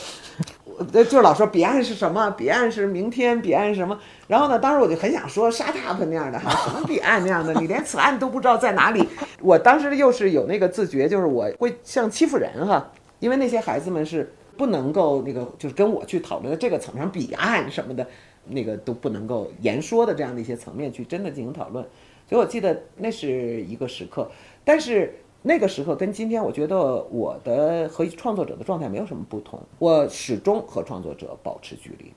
[0.93, 2.29] 呃，就老说彼岸是什么？
[2.31, 3.99] 彼岸是明天，彼岸是什么？
[4.27, 9.07] 然后呢，当时我就很想说沙塔普那样的哈，什么彼岸那样的，你连此岸都不知道在哪里。
[9.41, 18.05] 我当时又是有那个自觉，就是我会像欺负人哈，因为那些孩子们是不能够那个，就是跟我去讨论这个层面，彼岸什么的，
[18.45, 21.85] 那个都不能够言说的这样的一些层面去真的进行讨论。
[22.29, 24.29] 所以我记得那是一个时刻，
[24.63, 25.15] 但是。
[25.43, 29.59] 那个时候跟今天，我觉得我的和创作者的状态没有什么不同。
[29.79, 32.13] 我始终和创作者保持距离，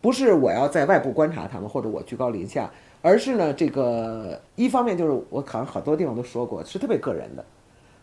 [0.00, 2.70] 不是我要在外部观察他们，或者我居高临下，
[3.02, 7.44] 而是呢，这个一方面就是我好像好多地方都说过，是特别个人的。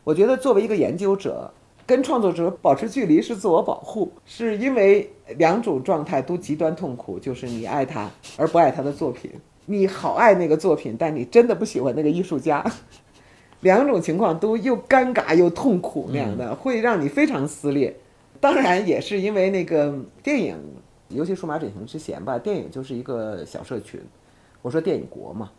[0.03, 1.51] 我觉得作为一个研究者，
[1.87, 9.31] 跟创作者保持距离是自我保护，是因为两种状态都极端痛苦，就是你爱他而不爱他的作品，
[9.65, 12.63] 你好爱那个作品，但你真的不喜欢那个艺术家。
[13.61, 17.95] 两种情况都又尴尬又痛苦那样的，会让你非常撕裂。
[18.39, 20.55] 当然也是因为那个电影，
[21.09, 23.99] 尤其数码转型之前吧，电影就是一个小社群。
[24.61, 25.49] 我说电影国嘛，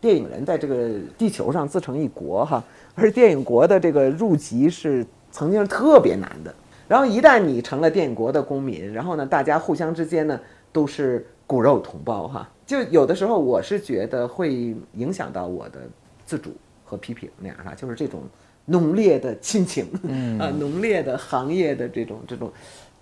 [0.00, 2.62] 电影人在这个地球上自成一国哈，
[2.94, 6.54] 而电影国的这个入籍是曾经是特别难的。
[6.86, 10.38] 然后一旦你成了电影国的公民，然后呢，大家互相之间呢
[10.70, 15.80] 都是骨肉同胞哈，就有的时候我是觉得会影响到我的
[16.26, 16.50] 自主
[16.94, 18.22] 和批评那样哈，就是这种
[18.66, 22.50] 浓烈的亲情，嗯 啊，浓烈的行业的这种这种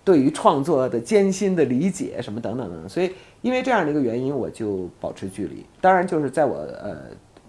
[0.03, 5.63] 对于创作的艰辛的理解什么等等等等，所以因为这样的一个原因，我就保持距离。
[5.79, 6.97] 当然就是在我呃，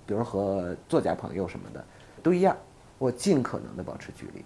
[0.06, 1.82] 比如和作家朋友什么的
[2.22, 2.54] 都一样，
[2.98, 4.44] 我尽可能的保持距离。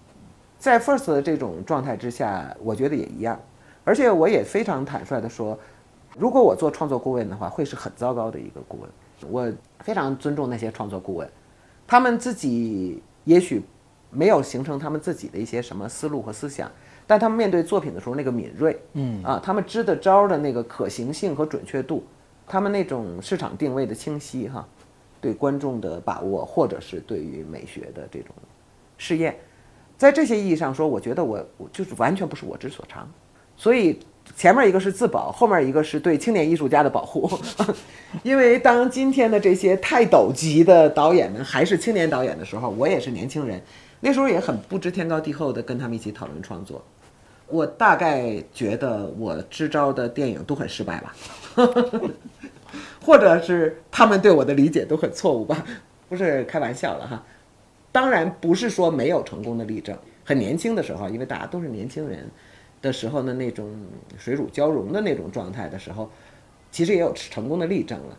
[0.57, 3.39] 在 First 的这种状态之下，我觉得也一样，
[3.83, 5.57] 而且我也非常坦率的说，
[6.17, 8.89] 如果我做创作顾问的话，会是很糟糕的一个顾问。
[9.29, 11.29] 我非常尊重那些创作顾问，
[11.89, 13.59] 他们自己也许
[14.11, 16.71] 没有形成他们自己的一些什么思路和思想，
[17.07, 22.03] 但他们面对作品的时候那个敏锐，嗯啊，他们支的招的那个可行性和准确度，
[22.45, 24.67] 他们那种市场定位的清晰哈，
[25.19, 28.35] 对观众的把握，或者是对于美学的这种
[28.95, 29.35] 试验。
[29.97, 33.09] 在这些意义上说，我觉得我我就是完全不是我之所长，
[33.57, 33.99] 所以
[34.35, 37.29] 前面一个是自保，后面一个是对青年艺术家的保护。
[38.23, 43.61] 因为当今天的这些泰斗级的导演们还是青年导演的时候，我也是年轻人，
[43.99, 46.83] 那时候也很不知天高地厚的跟他们一起讨论创作。
[47.47, 51.15] 我大概觉得我支招的电影都很失败吧，
[53.03, 55.65] 或者是他们对我的理解都很错误吧，
[56.07, 57.23] 不是开玩笑了哈。
[57.91, 59.97] 当然不是说没有成功的例证。
[60.23, 62.29] 很年轻的时候，因为大家都是年轻人
[62.81, 63.69] 的时候呢，那种
[64.17, 66.09] 水乳交融的那种状态的时候，
[66.71, 68.17] 其实也有成功的例证了。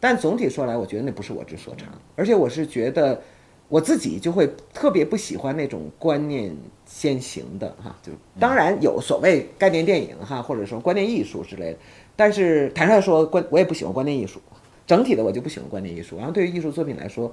[0.00, 1.88] 但总体说来，我觉得那不是我之所长。
[2.16, 3.20] 而且我是觉得
[3.68, 7.96] 我自己就会特别不喜欢那种观念先行的哈。
[8.02, 11.78] 就当然有所谓概念电影哈，或者说观念艺术之类的。
[12.14, 14.40] 但是坦率说，观我也不喜欢观念艺术。
[14.86, 16.16] 整体的我就不喜欢观念艺术。
[16.16, 17.32] 然后对于艺术作品来说。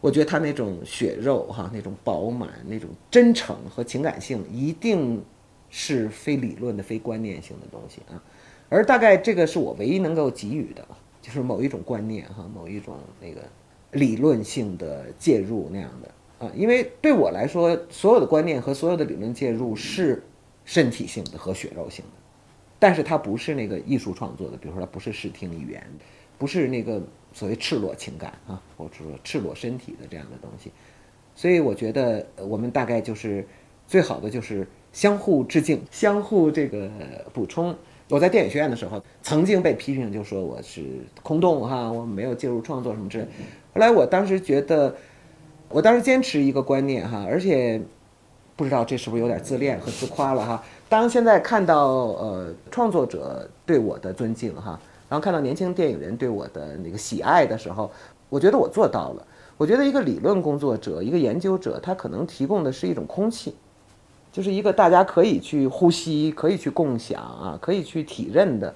[0.00, 5.22] 我觉得他那种血肉哈，那种饱满、那种真诚和情感性，一定
[5.72, 8.22] 是非理论的、非观念性的东西啊。
[8.68, 10.86] 而大概这个是我唯一能够给予的，
[11.20, 13.40] 就是某一种观念哈，某一种那个
[13.90, 16.52] 理论性的介入那样的啊。
[16.54, 20.22] 因为对我来说，所有的观念和所有的理论介入是
[20.64, 22.20] 身体性的和血肉性的，
[22.78, 25.84] 但是它不是那个艺术创作的，比如说它不是视听语言，
[26.38, 27.02] 不是那个。
[27.34, 30.70] 所谓赤裸情感啊，或者说赤裸身体的这样的东西，
[31.34, 33.48] 所以我觉得我们大概就是
[33.86, 36.88] 最好的就是相互致敬，相互这个
[37.32, 37.74] 补充。
[38.08, 40.82] 我在电影学院的时候曾经被批评，就说我是
[41.22, 43.24] 空洞哈，我没有介入创作什么之类。
[43.74, 44.94] 后来我当时觉得，
[45.68, 47.80] 我当时坚持一个观念哈，而且
[48.54, 50.62] 不知道这是不是有点自恋和自夸了哈。
[50.88, 54.78] 当现在看到呃创作者对我的尊敬哈。
[55.08, 57.90] 然后看到年轻电影人对我的那个喜爱的时候，
[58.30, 59.26] 我觉得我做到了。
[59.58, 63.54] 我觉得一个理论工作者，一个研究者，他可能提供的是一种空气，
[64.32, 68.74] 就是一个大家可以去呼吸、可以去共享啊、可以去体认的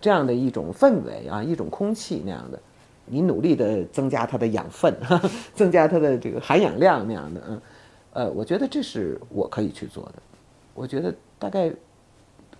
[0.00, 2.60] 这样的一种氛围啊，一种空气那样的。
[3.10, 4.94] 你努力的增加它的养分，
[5.54, 7.60] 增加它的这个含氧量那样的，嗯，
[8.12, 10.14] 呃，我觉得这是我可以去做的。
[10.74, 11.72] 我觉得大概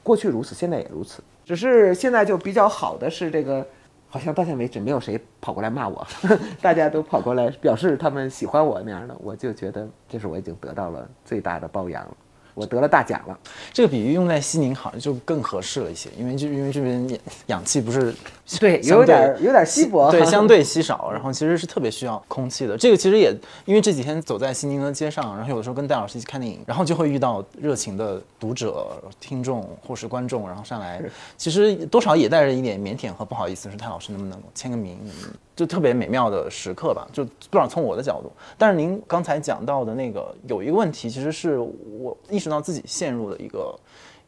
[0.02, 1.22] 过去如此，现在也如此。
[1.44, 3.66] 只是现在就比较好的是这个，
[4.08, 6.06] 好像到现在为止没有谁跑过来骂我，
[6.62, 12.16] 大家都跑过来表示他们喜欢我那样的，我就觉得这是我已经得到了最大的褒扬了。
[12.58, 13.38] 我得了大奖了，
[13.72, 17.08] 这个比喻用在西宁好像就更合适了一些，因为就因为这边
[17.46, 18.12] 氧气不是
[18.58, 22.76] 对有点有点稀薄，对 相对稀少，然后其实是特别需要空气的。
[22.76, 23.32] 这个其实也
[23.64, 31.00] 因为这几天走在西宁的街上，然后有的时候跟戴老师一起看电影，然后就会遇到热情的读者、听众或是观众，然后上来，
[31.36, 34.98] 其实多少也带着一点腼腆和不好意思，说戴老师能不能签个名。
[35.58, 38.30] 就特别美妙的时刻吧，就不知道从我的角度。
[38.56, 43.76] 但是您刚才讲到的那个有一个问题，其实是我意识到自己陷入的一个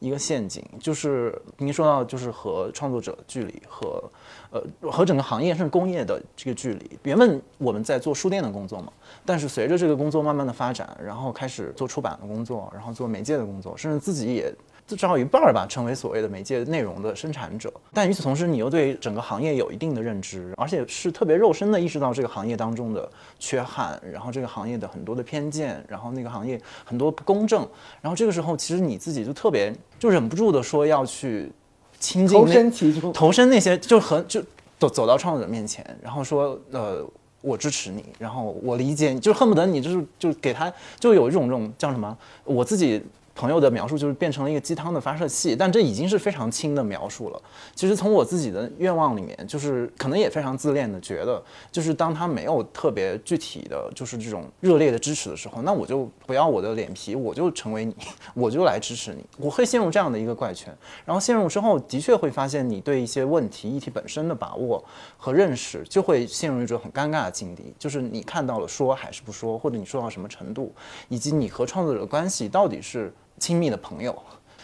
[0.00, 4.02] 一个陷阱，就是您说到就是和创作者距离和
[4.50, 4.60] 呃
[4.90, 6.98] 和整个行业甚至工业的这个距离。
[7.04, 8.92] 原本我们在做书店的工作嘛，
[9.24, 14.52] 但是随着这个工作慢慢的发展，然后开始做出版的工作，然后做媒介的工作，甚至自己也。
[14.96, 17.72] 至少一半儿吧，成为所谓的媒介内容的生产者。
[17.92, 27.66] 但与此同时，你又对整个行业有一定的认知，而且是特别肉身的意识到这个行业当中的缺憾，然后这个行业的很多的偏见，然后那个行业很多不公正。
[28.00, 31.50] 然后这个时候，其实你自己就特别就忍不住的说要去
[31.98, 34.42] 亲近、投身其中、投身那些，就和就
[34.78, 37.06] 走走到创作者面前，然后说呃，
[37.40, 43.02] 我支持你，然后我理解你，就恨不得你就是就给他就有一种这种叫什么，我自己。
[43.40, 47.42] 朋友的描述就是变成了一个鸡汤的发射器，但这已经是非常轻的描述了。
[47.74, 57.96] 其实从我自己的愿望里面，就是可能也非常自恋的觉得，就是当他没有特别具体的就是这种热烈的支持的时候，那我就不要我的脸皮，我就成为你，
[58.34, 59.24] 我就来支持你。
[59.38, 60.70] 我会陷入这样的一个怪圈，
[61.06, 64.84] 然后陷入之后，的确会发现你对一些问题议题本身的把握
[65.16, 70.70] 和认识，就会陷入一种很尴尬的境地，就是你看到了说还是不说，或者你说到什么程度，
[71.08, 73.10] 以及你和创作者的关系到底是。
[73.40, 74.12] 亲密的朋友，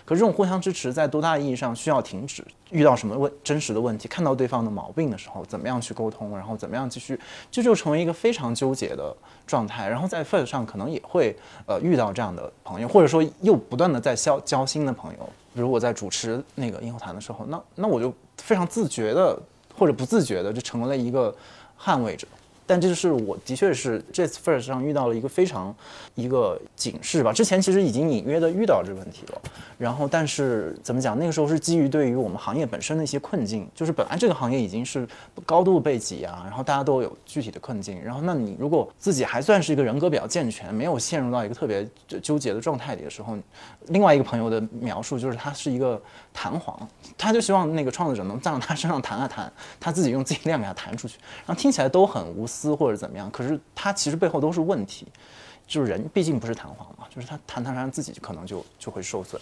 [0.04, 2.44] 可这种互相支持在多大意义上需要停止？
[2.70, 6.36] 遇到什么问真实的问题，看到对方的毛病的时候，怎么样去沟通？
[6.36, 7.18] 然后怎么样继续？
[7.50, 9.16] 这就成为一个非常纠结的
[9.46, 9.88] 状态。
[9.88, 15.30] 然后在 f i r 上可能也会呃遇到这样的朋友，或者说又不断的在交交新的朋友。
[15.54, 19.38] 比如我在主持那个硬后谈的时候，那那我就非常自觉的
[19.78, 21.34] 或者不自觉的就成为了一个
[21.80, 22.26] 捍卫者。
[22.66, 25.74] 但这就是我的确是这次 first 上遇到了一个非常
[26.14, 27.32] 一个警示吧。
[27.32, 29.40] 之前其实已经隐约的遇到这个问题了。
[29.78, 31.18] 然后，但是怎么讲？
[31.18, 35.06] 那个时候是基于对于我们行业本身的一些困境，就是本来这个行业已经是
[35.44, 38.02] 高度被挤压，然后大家都有具体的困境。
[38.02, 41.86] 然后，那你如果自己还算是一个人格比较健全，没有陷入到一个特别
[42.22, 43.36] 纠结的状态里的时候，
[43.88, 46.00] 另外一个朋友的描述就是他是一个
[46.32, 46.76] 弹簧，
[47.18, 51.18] 他就希望那个创作者能站到他身上弹啊弹，他自己用自己力量给他弹出去。
[51.46, 55.06] 然后听起来都很无私或者怎么样，可是它其实背后都是问题，
[55.66, 59.40] 就是人毕竟不是弹簧嘛，就是他弹弹弹自己可能就就会受损。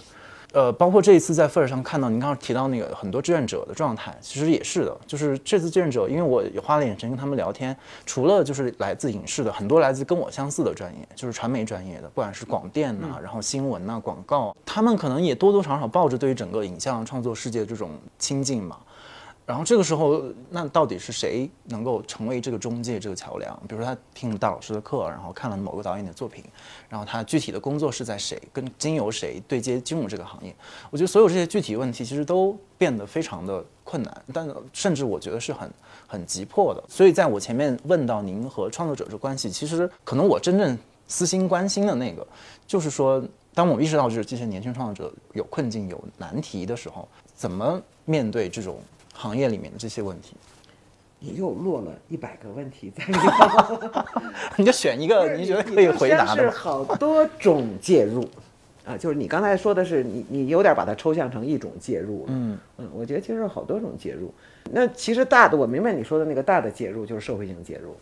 [0.52, 4.96] 呃，包括这一次在 f i r 上看到您刚刚提到那个很多志愿者的状态，其实也是的。
[5.04, 18.78] 就是这次志愿者，因为我也花了眼神跟他们聊天，除了就是来自影视的，很多来自跟我相似的专业，就是传媒专业的，不管是广电呐，然后新闻呐，广告，他们可能也多多少少抱着对于整个影像创作世界这种亲近嘛。
[19.46, 23.54] 然后这个时候，那到底是谁能够成为这个中介、这个桥梁？
[23.68, 26.42] 比如说他听了大老师的课，然后看了某个导演的作品，
[26.88, 30.54] 然后他具体的工作是在谁，跟经由谁对接进入这个行业？
[30.90, 35.70] 我觉得所有这些具体问题其实都变得非常的困难，但甚至我觉得是很
[36.06, 36.82] 很急迫的。
[36.88, 42.26] 所以在我前面问到您和创作者这关系，其实可能我真正私心关心的那个，
[42.66, 43.22] 就是说，
[43.52, 48.78] 当我意识到就是这些年轻创作者有困境、有难题的时候，怎么面对这种？
[49.14, 50.34] 行业里面的这些问题，
[51.20, 53.78] 你又落了一百个问题在里头，
[54.58, 56.42] 你就选一个你觉得可以回答的。
[56.42, 58.28] 是好多种介入
[58.84, 62.26] 啊，就是你刚才说的是你你有点把它抽象成一种介入。
[62.28, 64.30] 嗯嗯，我觉得其实好多种介入。
[64.70, 67.96] 那其实大的我明白你说的那个大的介入就是社会性介入，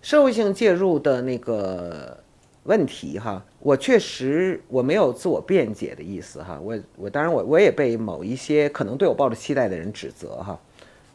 [0.00, 2.16] 社会性介入的那个。
[2.64, 10.58] 问题哈，我确实我没有自我辩解的意思哈，我我当然我我也被某一些可能对我抱着期待的人指责哈，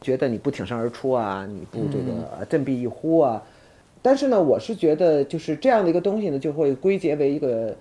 [0.00, 3.42] 觉得你不挺身而出啊，你不这个振臂一呼啊，
[4.00, 7.76] 但是呢，我是觉得就是这样的一个东西呢，就会归结为一个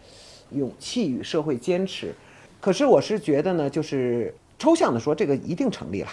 [0.51, 2.11] 勇气与社会坚持，
[2.59, 6.09] 可是我是觉得呢，就是抽象的说这个一定成立了，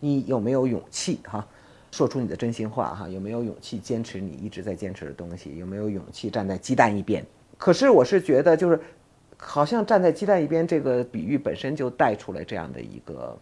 [0.00, 1.46] 你有没有勇气哈？
[1.94, 5.56] 说出你的真心话哈，有没有勇气坚持你一直在坚持的东西？
[5.58, 7.24] 有没有勇气站在鸡蛋一边？
[7.56, 8.80] 可是我是觉得，就是
[9.36, 13.38] 好像站在鸡蛋一边这个比喻本身就带出来这样的一个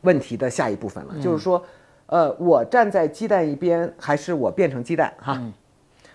[0.00, 1.62] 问题的下一部分了，就是说，
[2.06, 5.38] 呃，我站在鸡蛋一边，还是我变成鸡蛋哈？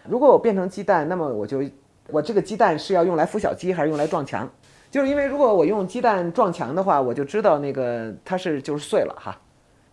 [0.10, 1.62] 如果我变成鸡蛋，那么我就
[2.08, 4.50] 我这个鸡蛋是要用来孵小鸡，还是用来撞墙？
[4.90, 9.40] 就是因为如果我用鸡蛋撞墙的话，我就知道那个它是就是碎了哈。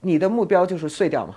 [0.01, 1.37] 你的目标就是碎掉嘛？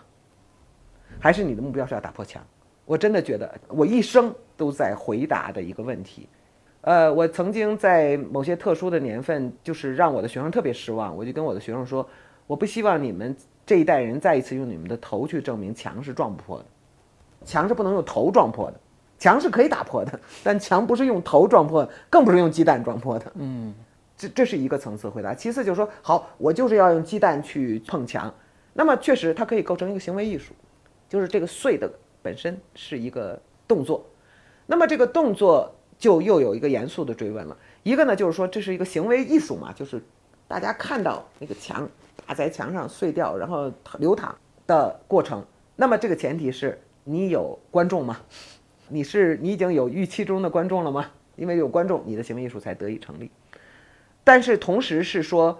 [1.20, 2.42] 还是你的目标是要打破墙？
[2.86, 6.30] 我真的觉得我一生都在回答的一个问题。
[6.82, 11.14] 呃，我曾经在某些特殊的年份，就是让我的学生特别失望。
[11.14, 12.08] 我就跟我的学生说，
[12.46, 16.66] 我不希望你们这一代人再一次用你们的头去证明墙是撞不破的，
[17.44, 18.80] 墙是不能用头撞破的，
[19.20, 23.30] 墙是可以打破的， 但墙不是用头撞破，更不是用鸡蛋撞破的。
[23.36, 23.74] 嗯，
[24.16, 25.34] 这这是一个层次回答。
[25.34, 28.34] 其次就是说，好，我就是要用鸡蛋去碰墙，
[28.72, 30.54] 那么确实它可以构成一个行为艺术。
[31.10, 31.92] 就是这个碎的
[32.22, 34.06] 本身是一个动作，
[34.66, 37.58] 那么这个动作就又有一个严肃的追问了。
[37.84, 40.02] 一个呢，就是说这是一个行为艺术嘛，就是
[40.48, 41.88] 大家看到那个墙
[42.26, 44.36] 打在墙上碎掉，然后流淌
[44.66, 45.46] 的过程。
[45.76, 48.20] 那么这个前提是你有观众吗？
[48.90, 51.12] 你是你已经有预期中的观众了吗？
[51.36, 53.30] 因为有观众，你的行为艺术才得以成立。
[54.24, 55.60] 但是同时是说，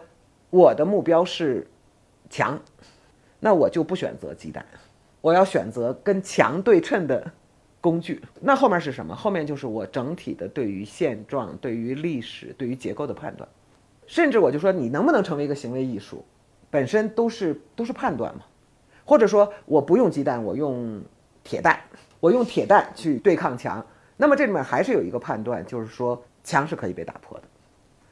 [0.50, 1.68] 我的目标是
[2.30, 2.60] 墙，
[3.40, 4.66] 那我就不选择鸡蛋。
[5.22, 7.32] 我要选择跟强对称的
[7.82, 9.16] 工具，那后面是什么？
[9.16, 13.48] 后面就是我整体的对于现状、对于历史、对于结构的判断，
[14.06, 16.24] 甚至我就说你能不能成为一个行为艺术，
[16.70, 18.42] 本身都是都是判断嘛。
[19.06, 21.02] 或者说我不用鸡蛋，我用
[21.44, 21.80] 铁蛋，
[22.20, 23.86] 我用铁蛋去对抗墙，
[24.18, 27.44] 那么这里面还是有一个判断，就是说墙是可以被打破的，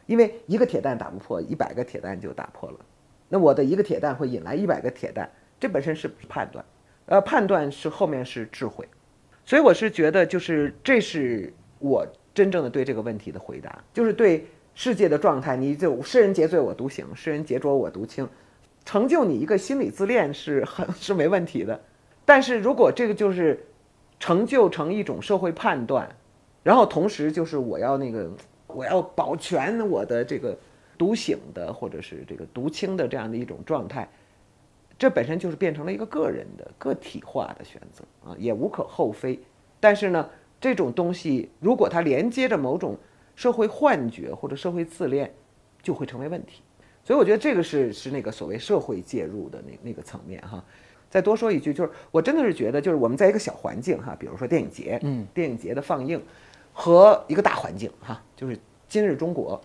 [0.06, 2.80] 因为一个铁蛋打不破，一百个铁蛋就打破了。
[3.28, 5.30] 那我的一个铁蛋会引来一百个铁蛋，
[5.60, 6.64] 这本身是判断，
[7.08, 8.88] 呃，判断是后面是智慧，
[9.45, 18.28] 所以我是觉得，就是这是我真正的对这个问题的回答，就是对世界的状态，你就世人皆醉我独醒，世人皆浊我独清，
[18.84, 21.80] 成就你一个心理自恋是很 是没问题的，
[22.26, 23.66] 但是如果这个就是
[24.20, 26.10] 成就成一种社会判断，
[26.64, 28.30] 然后同时就是我要那个
[28.68, 30.58] 我要保全我的这个。
[30.97, 34.08] 独醒的，或者是这个独清的这样的一种状态，
[34.98, 39.39] 这本身就是变成了一个个人的个体化的选择啊，也无可厚非。
[39.80, 40.30] 但是呢，
[40.60, 42.98] 这种东西如果它连接着某种
[43.36, 45.34] 社会幻觉或者社会自恋，
[45.84, 46.62] 就会成为问题。
[47.04, 50.64] 所以我觉得这个是是那个所谓社会介入的那那个层面哈。
[51.10, 56.22] 再多说一句，就是我真的是觉得，就是我们在一个小环境哈，比如说电影节，嗯，电影节的放映
[56.74, 59.62] 和一个大环境哈，就是今日中国。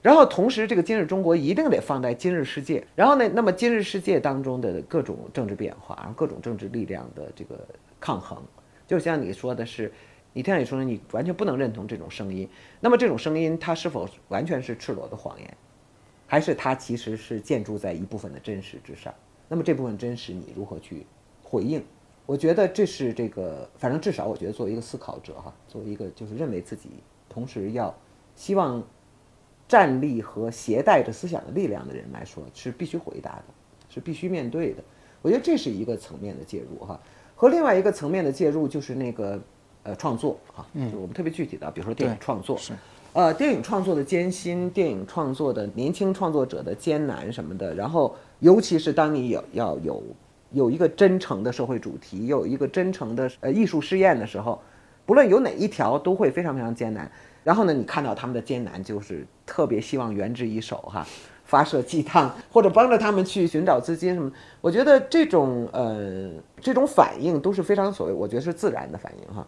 [0.00, 2.86] 然后同时，这个今日中国一定得放在今日世界。
[2.94, 7.66] 然后呢，那么今日世界当中的各种政治变化，然后各种政治力量的这个
[7.98, 8.40] 抗衡，
[8.86, 9.92] 就像你说的是，
[10.32, 12.48] 你听你说你完全不能认同这种声音。
[12.78, 15.56] 那么这种声音，它是否完全是赤裸的谎言，
[16.28, 19.12] 还是它其实是建筑在一部分的真实之上？
[19.48, 21.04] 那么这部分真实，你如何去
[21.42, 21.82] 回应？
[22.24, 26.90] 我觉得这是这个，反正至少我觉得作为一个思考者哈，作为一个就是认为自己
[27.28, 27.92] 同时要
[28.36, 28.80] 希望。
[29.68, 33.44] 站立和携带着思想的力量的人来说，是必须回答的，
[33.90, 34.82] 是必须面对的。
[35.20, 36.98] 我觉得这是一个层面的介入哈，
[37.36, 39.38] 和另外一个层面的介入就是那个
[39.82, 42.72] 呃创作哈，嗯，我们特别具体的，比如说电影创作，是，
[43.12, 50.02] 呃，电影创作的艰辛，电影创作的年轻创作者的艰难什么的，然后尤其是当你有要有
[50.52, 54.62] 有一个真诚的社会主题，有一个真诚的呃艺术试验的时候，
[55.04, 57.10] 不论有哪一条都会非常非常艰难。
[57.48, 61.06] 然后呢，你看到他们的艰难，就是特别希望援之一手哈，
[61.46, 64.30] 发射鸡汤或者帮着他们去寻找资金什么。
[64.60, 66.30] 我觉得这种呃
[66.60, 69.46] 这种反应都是非常所谓，我觉得是自然的反应哈。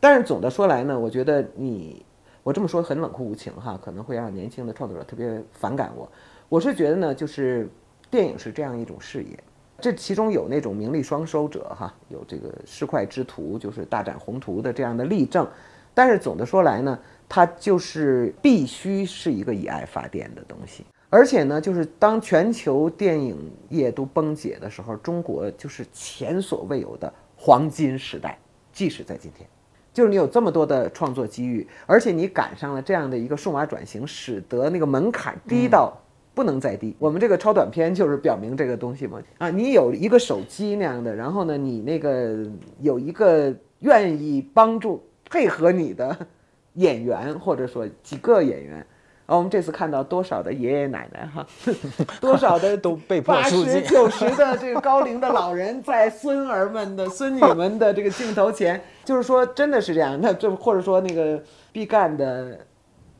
[0.00, 2.04] 但是总的说来呢，我觉得你
[2.42, 6.06] 我这么说很冷酷无情哈，可能会让年轻的创作者特别反感我。
[6.50, 7.70] 我是觉得呢，就是
[8.10, 9.42] 电影是这样一种事业，
[9.80, 15.48] 这其中有那种名利双收者哈，有这个市侩之徒，就是大展宏图的这样的例证。
[15.94, 16.98] 但是总的说来呢。
[17.32, 28.36] 它就是必须是一个以爱发电的东西，而且呢，就是当全球电影业都崩解的时候，中国就是前所未有的黄金时代。
[28.72, 29.48] 即使在今天，
[29.94, 35.96] 就是你有这么多的创作机遇，而且你赶上了这样的一个数码转型，使得那个门槛低到
[36.34, 36.96] 不能再低。
[36.98, 39.22] 我们这个超短片就是表明这个东西嘛。
[39.38, 42.44] 啊，你有一个手机那样的，然后呢，你那个
[42.80, 45.00] 有一个愿意帮助
[45.30, 46.26] 配合你的。
[46.74, 48.78] 演员或者说几个演员，
[49.26, 51.46] 啊，我们这次看到多少的爷爷奶奶哈，
[52.20, 60.18] 多少的 都被八十 九十的这个高龄的老人，在孙儿们的孙女们的这个镜头前，就是说真的是这样。
[60.20, 61.42] 那这或者说那个
[61.72, 62.58] 毕赣的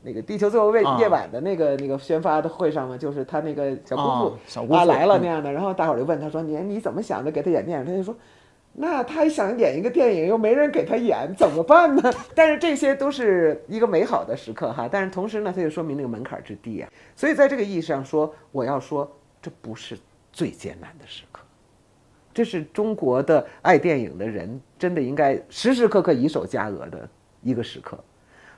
[0.03, 4.37] 那个《地球最后夜夜晚》的那个那个宣发的会上嘛，就是他那个小姑
[4.67, 7.29] 父啊来了那样的，然后大伙儿就问他说：“你你怎么想的？
[7.29, 8.15] 给他演电影？”他就说。
[8.73, 12.01] 那他想演一个电影，又没人给他演，怎么办呢？
[12.33, 14.87] 但是这些都是一个美好的时刻哈。
[14.89, 16.89] 但是同时呢，它就说明那个门槛之低啊。
[17.13, 19.11] 所以在这个意义上说，我要说，
[19.41, 19.97] 这不是
[20.31, 21.41] 最艰难的时刻，
[22.33, 27.07] 这是中国的爱电影的人真的应该时时刻刻以手加额的
[27.43, 28.01] 一个时刻。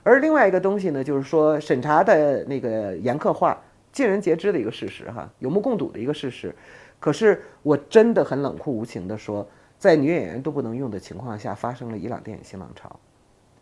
[0.04, 3.60] 而另外一个东西呢，就是说审查的那个严苛化，
[3.90, 6.54] 尽人皆知的一个事实哈，有目共睹的一个事实。
[7.00, 9.44] 可是我真的很冷酷无情地说。
[9.84, 12.98] 在女演员都不能用的情况下，发生了伊朗电影新浪潮。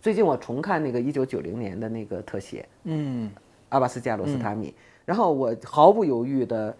[0.00, 3.28] 最近我重看那个一九九零年的那个特写，嗯，
[3.70, 4.72] 阿巴斯加罗斯塔米，
[5.04, 6.76] 然后我毫不犹豫的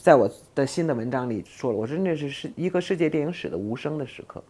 [0.00, 4.40] 在我的新的文章里说了，我说那是是一个世界电影史的无声的时刻。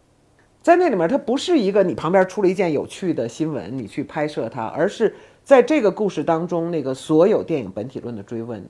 [0.61, 8.63] 在那里面，它不是一个你旁边出了一件有趣的新闻，你去拍摄它，而是在这个故事当中，那个所有电影本体论的追问，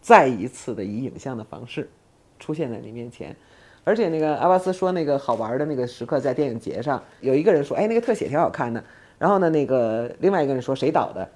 [0.00, 1.90] 再一次的以影像的方式
[2.38, 3.34] 出现在你面前。
[3.82, 8.82] 而且那个阿巴斯说那个好玩的那个时刻在电影节上，有一个人说，哎，那个特写挺好看的。
[9.18, 11.28] 然后呢，那个另外一个人说谁导的？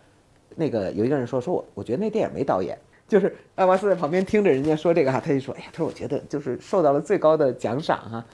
[0.54, 2.78] 那个有一个人说，说我我觉得那电影没导演，
[3.08, 8.24] 就是阿巴斯在旁边听着人家说这个哈，他就说，哎呀，他说我觉得就是受到了最高的奖赏哈，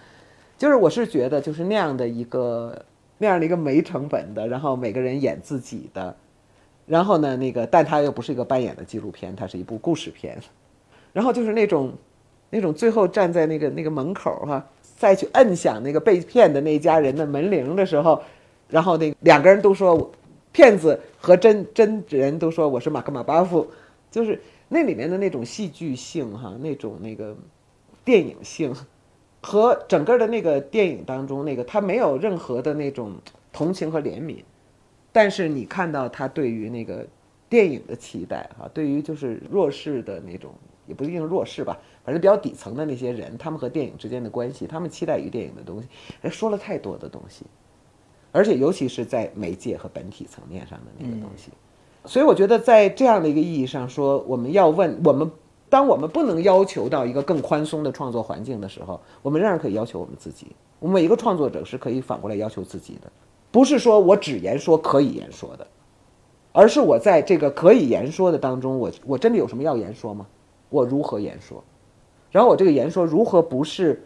[0.59, 2.85] 就是我是觉得就是那样的一个
[3.19, 6.15] 那样的一个没成本的，然后每个人演自己的，
[6.87, 10.39] 然后呢那个但他又不是一个扮演的纪录片，它是一部故事片，
[11.13, 11.93] 然后就是那种。
[12.51, 14.67] 那种最后站在那个那个门口哈，
[14.99, 18.21] 再去摁响那个被骗的那家人的门铃的时候，
[18.69, 20.11] 然后那两个人都说我，
[20.51, 23.65] 骗子和真真人都说我是马克马巴夫，
[24.11, 27.37] 就是那里面的那种戏剧性哈，那种那个
[28.05, 28.75] 电影性，
[29.41, 33.15] 和整个的那个电影当中那个他没有任何的那种
[33.53, 34.39] 同情和怜悯，
[35.13, 37.07] 但是你看到他对于那个
[37.49, 40.53] 电影的期待哈，对于就是弱势的那种。
[40.87, 45.89] 也不一定弱势吧，反正比较底层的那些人，他们和电影之间的关系，他们期待于电影的东西，
[46.23, 47.45] 哎，说了太多的东西，
[48.33, 51.51] 而且尤其是在媒介和本体层面上的那个东西，
[52.07, 55.31] 所以我觉得在这样的一个意义上说，我们要问我们，
[55.69, 60.49] 当我们不能要求到一个更宽松的创作环境的时候，我们仍然可以要求我们自己。
[60.79, 63.13] 我们每一个创作者是可以反过来要求自己的，
[63.51, 65.67] 不是说我只言说可以言说的，
[66.53, 70.27] 而是我在这个可以言说的当中，我我真的有什么要言说吗？
[70.71, 71.63] 我如何言说？
[72.31, 74.03] 然后我这个言说如何不是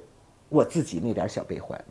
[0.49, 1.83] 我自己那点小悲欢？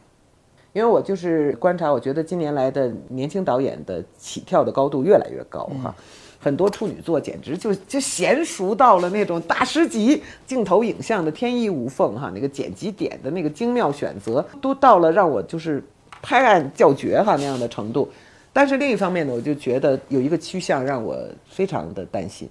[0.74, 5.94] 因为我就是观察，我觉得近年来的年轻导演的起跳的高度越来越高哈，
[6.40, 15.84] 很多处女作简直就就娴熟到了那种大师级镜头影像的天衣无缝哈，那个剪辑点的那个精妙选择都到了让我就是
[16.24, 18.10] 拍案叫绝哈那样的程度。
[18.52, 21.16] 但是另一方面呢，我就觉得有一个趋向让我
[21.48, 22.50] 非常的担心。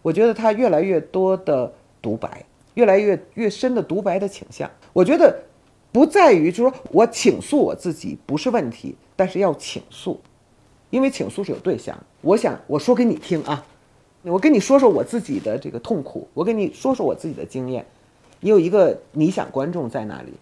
[0.00, 2.42] 我觉得他越来越多的独白，
[2.80, 4.70] 越来越越深的独白的倾向。
[4.94, 5.38] 我觉得
[5.92, 10.18] 不在于就是说我倾诉我自己不是问题，但是要倾诉，
[10.88, 11.94] 因为倾诉是有对象。
[12.22, 13.62] 我想我说给你听啊，
[14.22, 17.84] 我跟你说说我自己的这个痛苦，我跟你说说我自己的经验。
[18.40, 20.32] 你有一个理想观众在那里，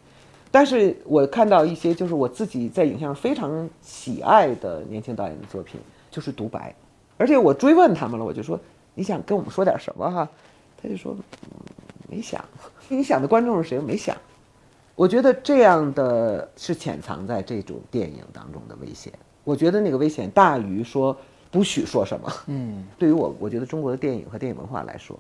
[0.53, 6.73] 但是我看到一些就是我自己在影像上非常喜爱的年轻导演的作品，就是独白，
[7.17, 8.59] 而且我追问他们了，我就说。
[8.95, 10.29] 你想跟我们说点什么哈？
[10.83, 11.17] 他就说，
[12.09, 12.45] 没想。
[12.89, 13.79] 你想的观众是谁？
[13.79, 14.17] 没想。
[14.95, 19.13] 我觉得这样的是潜藏在这种电影当中的危险。
[19.45, 21.17] 我觉得那个危险大于说
[21.51, 22.33] 不许说什么。
[22.49, 25.19] 嗯，对于我，我觉得中国的电影和电影文化来说，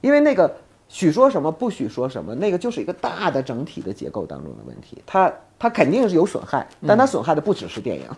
[0.00, 0.50] 因为那个
[0.88, 5.02] 许说什么不许说什么，那个就是一个大的整体的结构当中的问题。
[5.04, 8.08] 它它肯定是有损害，但它损害的不只是电影。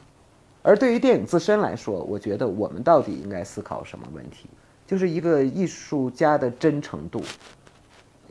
[0.62, 4.48] 而对于电影自身来说，我觉得我们到底应该思考什么问题？
[4.86, 7.22] 就是一个艺术家的真诚度，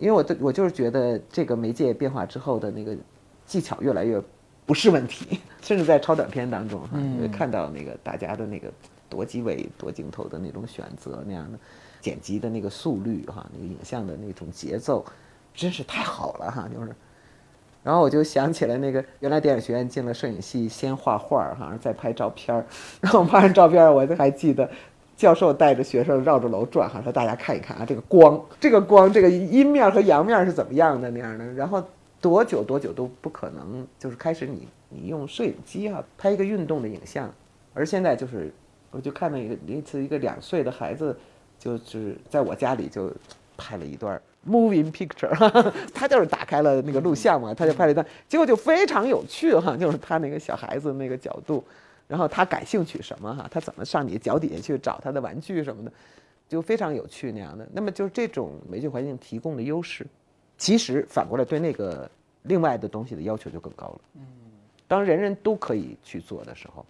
[0.01, 2.97] 因为我对我就是觉得这个媒介变化之后的那个
[3.45, 4.19] 技巧越来越
[4.65, 8.67] 不是问题，甚至在超短片当中哈，会看到那个大家的那个
[9.07, 11.59] 多机位、多镜头的那种选择那样的
[11.99, 15.05] 剪辑的那个速率哈，那个影像的那种节奏，
[15.53, 16.95] 真是太好了哈，就是，
[17.83, 22.65] 然后我就想起来那个原来电影学院进了摄影系，先画画哈，再拍照片儿，
[23.01, 24.67] 然后拍完照片儿我都还记得。
[25.21, 31.45] 教授带着学生绕着楼转，哈，说大家看一看啊，这个光，这个光，这个阴面和阳面是怎么样的那样的。
[31.53, 31.83] 然后
[32.19, 37.31] 多久多久都不可能，就是开始你你用摄影机啊拍一个运动的影像，
[37.75, 38.51] 而现在就是，
[38.89, 41.15] 我就看到一个一次一个两岁的孩子，
[41.59, 43.11] 就是在我家里就
[43.55, 44.19] 拍了一段
[44.49, 45.29] moving picture，
[45.93, 51.63] 他就是打开了那个录像嘛，他就拍了一段，结果就非常有趣哈，就是他那个小孩子那个角度。
[52.11, 53.47] 然后他感兴趣什么哈？
[53.49, 55.91] 他怎么上你脚底下去找他的玩具什么的，
[56.49, 57.65] 就非常有趣那样的。
[57.71, 60.05] 那么就是这种媒介环境提供的优势，
[60.57, 64.01] 其实反过来对那个另外的东西的要求就更高了。
[64.15, 64.21] 嗯，
[64.89, 66.85] 当人人都可以去做的时候，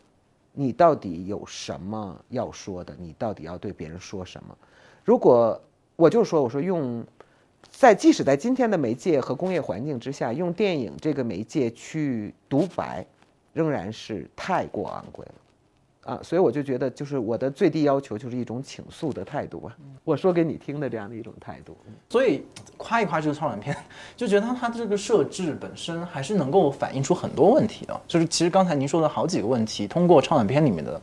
[0.53, 2.95] 你到底有什么要说的？
[2.97, 4.57] 你到底要对别人说什么？
[5.03, 5.61] 如果
[5.95, 7.05] 我就说，我说用
[7.69, 13.05] 在即使在今天的媒介和工业环境之下，用电影这个媒介去独白。
[13.53, 21.75] 仍然是太过昂贵了，啊，所以我就觉得，就是我的最低要求就是一种倾诉的态度吧，我说给你听的这样的一种态度。
[22.09, 22.43] 所以
[22.77, 23.75] 夸一夸这个超短片，
[24.15, 28.01] 就觉得它它这个设置本身还是能够反映出很多问题的。
[28.07, 30.99] 就是其实刚才您说的好几个问题，通过超短片里面的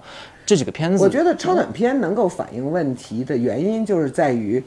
[0.46, 4.62] 这几个片子，我觉得超短片能够反映问题的原因就是在于，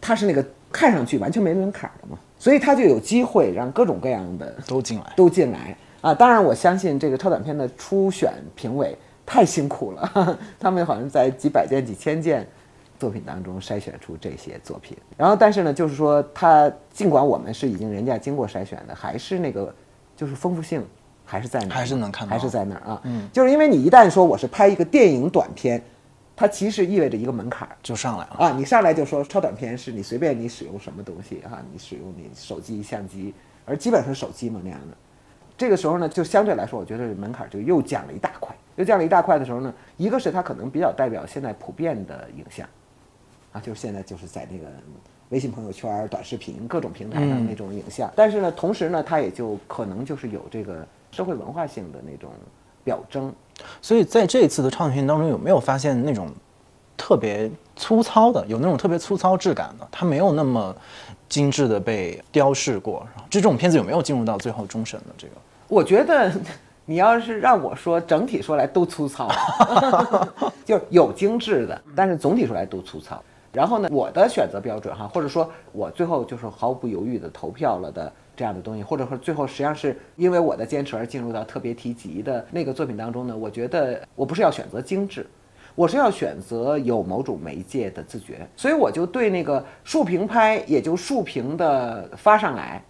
[0.00, 5.76] 它是那个看上去完全没门槛的嘛，所以它就有机会让各种各样的都进来，都进来。
[6.04, 8.94] 啊，当然，我相信这个超短片的初选评委
[9.24, 12.46] 太辛苦了，他们好像在几百件、几千件
[12.98, 14.94] 作品当中筛选出这些作品。
[15.16, 19.74] 然后，但是呢，就是说，它尽管我们是已经人家经过筛选的，还是那个，
[20.14, 20.84] 就是丰富性
[21.24, 23.00] 还是在那儿，还是能看到，还是在那儿啊。
[23.04, 25.82] 嗯，就是因为你一旦说我是拍一个电影短片，
[26.36, 28.50] 它其实意味着一个门槛就上来了啊。
[28.50, 33.32] 你上来就说超短片是你随便你使用什么东西哈，你使用你手机、相机，
[33.64, 34.96] 而基本上是手机嘛那样的。
[35.56, 38.54] 这个时候呢，就相对来说，我觉得门槛就又降了一大块。
[38.76, 42.66] 又降了一大块的时候呢，一个是它可能比较代表现在普遍的影像，
[43.52, 44.64] 啊，就是现在就是在那个
[45.28, 48.10] 微信朋友圈、短视频各种平台上那种影像。
[48.16, 52.32] 但是呢，同时呢，它也就可能就是有这个社会文化性的那种
[52.82, 53.32] 表征。
[53.80, 56.28] 所以在这一次的超短片当中，有没有发现那种
[56.96, 59.86] 特别粗糙的，有那种特别粗糙质感的？
[59.92, 60.74] 它没有那么
[61.28, 63.06] 精致的被雕饰过。
[63.30, 65.34] 这种片子有没有进入到最后终审的这个？
[65.74, 66.30] 我觉得，
[66.86, 69.28] 你要是让我说，整体说来都粗糙，
[70.64, 73.20] 就是有精致的，但是总体说来都粗糙。
[73.52, 85.26] 然后呢，我的选择标准哈，或者说我最后就是毫不犹豫的投票了的这样的东西，或者说最后实际上是因为我的坚持而进入到特别提及的那个作品当中呢，我觉得我不是要选择精致，
[85.74, 92.82] 我是要选择有某种媒介的自觉，所以我就对那个竖屏拍，也就竖屏的发上来，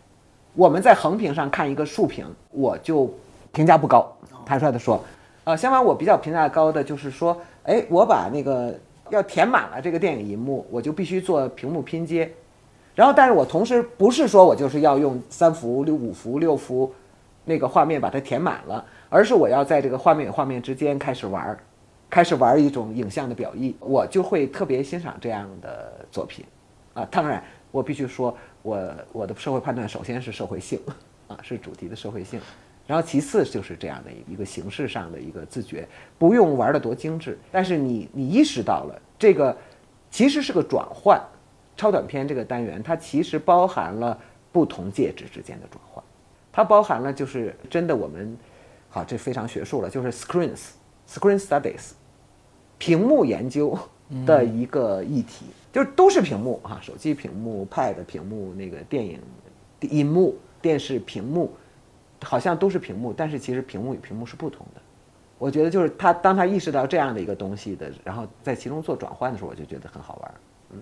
[0.55, 3.13] 我们在横屏上看一个竖屏，我就
[3.53, 4.11] 评价不高，
[4.47, 5.03] 坦率的说，
[5.45, 8.75] 呃，相反我比较评价高的就是说，哎，我把那个。
[9.11, 12.29] 要填满了这个电影银幕，我就必须做屏幕拼接，
[12.95, 16.91] 然后，但是我同时不是说我就是要用三幅、六五幅、六幅
[17.45, 21.59] 那个画面把它填满了，而是我要在这个画面与画面之间开始玩儿，
[22.09, 26.43] 开始玩一种影像的表意，我就会特别欣赏这样的作品，
[26.95, 28.35] 啊，当然我必须说，
[28.65, 30.81] 我我的社会判断首先是社会性，
[31.29, 32.41] 啊，是主题的社会性。
[32.87, 35.87] 然后其次就是这样的一个形式上的一个自觉，
[36.19, 39.57] 不用玩的多精致，但是你你意识到了这个
[40.11, 41.21] 其实是个转换，
[41.77, 44.19] 超短片这个单元它其实包含了
[44.51, 46.03] 不同介质之间的转换，
[46.53, 48.37] 它包含了就是真的我们
[48.89, 50.71] 好这非常学术了，就是 screens
[51.09, 51.93] screen studies
[52.77, 53.79] 屏幕研究
[54.27, 59.21] 的一个议题，就是都是屏幕哈，手机屏幕、pad 屏幕、那个电影
[59.81, 61.53] 银幕、电视屏幕。
[62.23, 64.81] 好像都是屏幕，但是其实屏幕与屏幕是不同的。
[65.37, 70.35] 我觉得就是他当他意识到这样的一个东西的，然后在其中做转换的时候，我就觉得很好玩。
[70.71, 70.79] 嗯，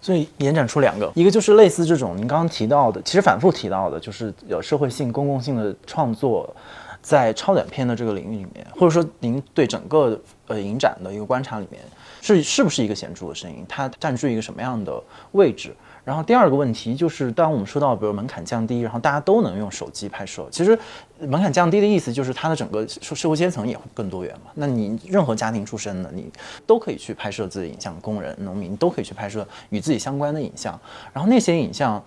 [0.00, 6.56] 所以延展出两个，一个就是类似这种您刚刚提到的，其实反复提到的，就是有社会性、公共性的创作，
[7.04, 11.82] 在超短片的这个领域里面，或者说您对整个呃影展的一个观察里面，
[12.22, 13.62] 是是不是一个显著的声音？
[13.68, 14.98] 它占据一个什么样的
[15.32, 15.76] 位置？
[16.02, 20.78] 然后第二个问题就是，当我们说到比如门槛降低，然后大家都能用手机拍摄，其实
[21.18, 24.50] 门槛降低的意思就是它的整个社社会阶层也会更多元嘛。
[24.54, 26.30] 那你任何家庭出身的，你
[26.66, 30.78] 都可以去拍摄自己影像，工人、农民都可以去拍摄与自己相关的影像。
[31.12, 32.02] 然后那些影像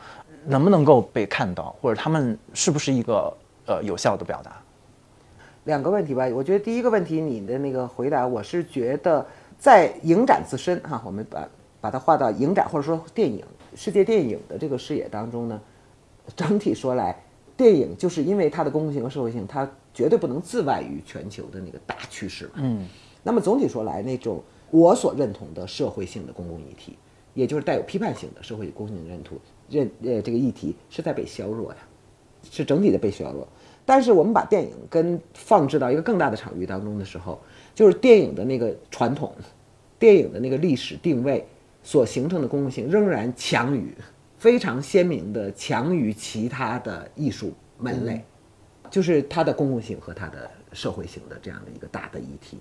[0.45, 3.31] 能不能够被看到，或者他们是不是一个
[3.67, 4.51] 呃有效的表达？
[5.67, 9.23] 两个问题吧，我觉得第一个问题你的那个回答，我是觉得
[9.59, 11.49] 在影展自身哈，我们把
[11.81, 13.43] 把它划到影展或者说电影。
[13.75, 15.61] 世界电影的这个视野当中呢，
[16.37, 17.21] 整体说来，
[17.57, 22.49] 电影就是因为它的公共性和社会性，它绝对不能自外于全球的那个大趋势。
[22.55, 22.87] 嗯，
[23.21, 24.41] 那么总体说来，那种
[24.71, 26.97] 我所认同的社会性的公共议题，
[27.33, 29.37] 也就是带有批判性的社会公共认同
[29.69, 31.77] 认呃这个议题是在被削弱呀，
[32.49, 33.45] 是整体的被削弱。
[33.87, 37.41] 但是我们把电影跟放置到一个更大的场域当中的时候，
[37.73, 39.33] 就是电影的那个传统，
[39.97, 41.43] 电影的那个历史定位。
[41.83, 43.95] 所形成的公共性仍然强于，
[44.37, 48.21] 非常鲜明的强于其他的艺术门类，
[48.89, 52.57] 就是它的公共性和它的社会性的这样的一个大的议题，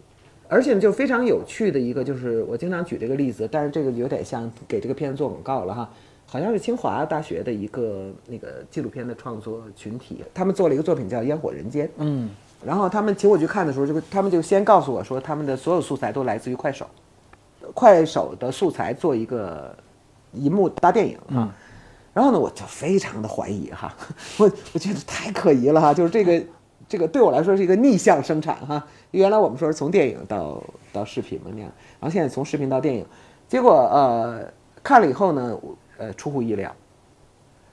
[0.47, 5.91] 而且呢，就非常有趣的一个，就是我经常举这个例子，但是这个有点像给这个片子做广告了哈，
[6.27, 12.29] 好像是清华大学的一个那个纪录片的创作群体，他们做了一个作品叫《烟火人间》，嗯，
[12.65, 16.87] 然后他们请我去看的时候，就他们就先告诉我说，他们的所有素材都来自于快手。
[17.75, 19.77] 快手的素材做一个
[20.35, 21.53] 银幕大电影哈，
[22.15, 23.93] 然后呢，我就非常的怀疑哈，
[24.39, 26.47] 我我觉得太可疑了哈，就是这个
[26.89, 30.63] 这个对我来说是一个逆向生产哈，原来我们说是从电影到
[30.93, 31.69] 到视频嘛那样，
[31.99, 33.05] 然后现在从视频到电影，
[33.49, 34.49] 结果呃
[34.85, 35.59] 看了以后呢，
[35.99, 36.75] 呃出乎意料，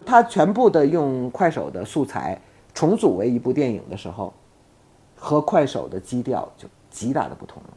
[0.05, 2.39] 他全部的用快手的素材
[2.73, 4.33] 重组为一部电影的时候，
[5.15, 7.69] 和快手的基调就极大的不同了，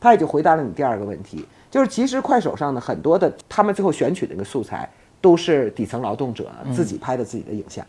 [0.00, 1.46] 他也就回答了你第二个问题。
[1.70, 4.88] 就是其实快手上的很多的，他们最后选取的那个素材
[5.20, 7.84] 都是底层劳动者自己拍的自己的影像，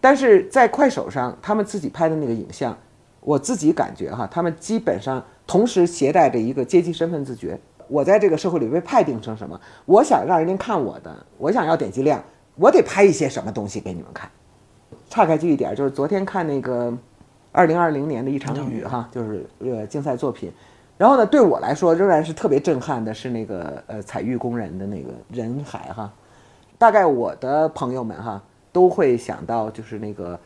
[0.00, 2.74] 但是在快手上，他们自己拍的那个影像，
[3.20, 7.58] 我自己感觉哈，他们基本上同时携带着一个阶级身份自觉。
[7.88, 9.60] 我在这个社会里被派定成什么？
[9.84, 12.22] 我想让人家看我的，我想要点击量，
[12.56, 14.30] 我得拍一些什么东西给你们看。
[15.08, 16.92] 岔开去一点，就是昨天看那个
[17.52, 20.52] 二零二零年的一场雨哈，就是呃竞赛作品。
[20.98, 26.10] 然后呢，对我来说仍然是特别震撼的，是那个呃采玉工人的那个人海哈，
[26.78, 30.38] 大概我的朋友们哈都会想到就是那个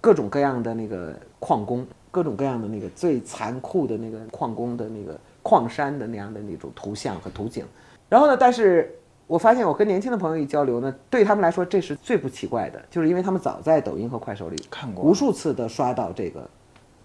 [0.00, 7.64] 各种各样的那个矿工，各种各样的那个最残酷的那个矿工的那个矿山的那样的那种图像和图景。
[8.08, 8.92] 然后呢，但是
[9.28, 16.50] 我发现我跟年轻的朋友一交流呢，对他们来说这是最不奇怪的，就是因为他们早在抖音和快手里看过无数次的刷到这个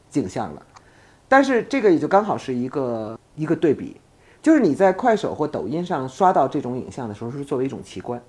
[0.09, 0.65] 景象了。
[1.27, 4.01] 但是这个也就刚好是一个一个对比，
[4.41, 8.19] 就是你在快手或抖音上刷到这种影像的时候，是作为一种奇观，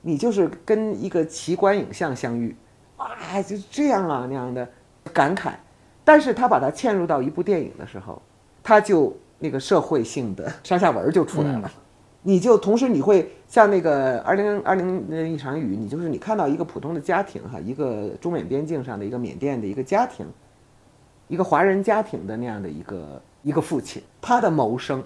[0.00, 2.56] 你就是跟一个奇观影像相遇，
[2.96, 4.66] 哇，就这样啊那样的
[5.12, 5.52] 感慨。
[6.02, 8.20] 但是他把它嵌入到一部电影的时候，
[8.62, 11.68] 他就那个社会性的上下文就出来了，
[12.22, 20.24] 你就同时你会像那个二零二零的一场雨，你就是你看到一个普通的家庭哈，一个中缅边境上的一个缅甸的一个家庭。
[21.28, 24.98] 一个华人家庭的那样的一个一个父亲，他的谋生，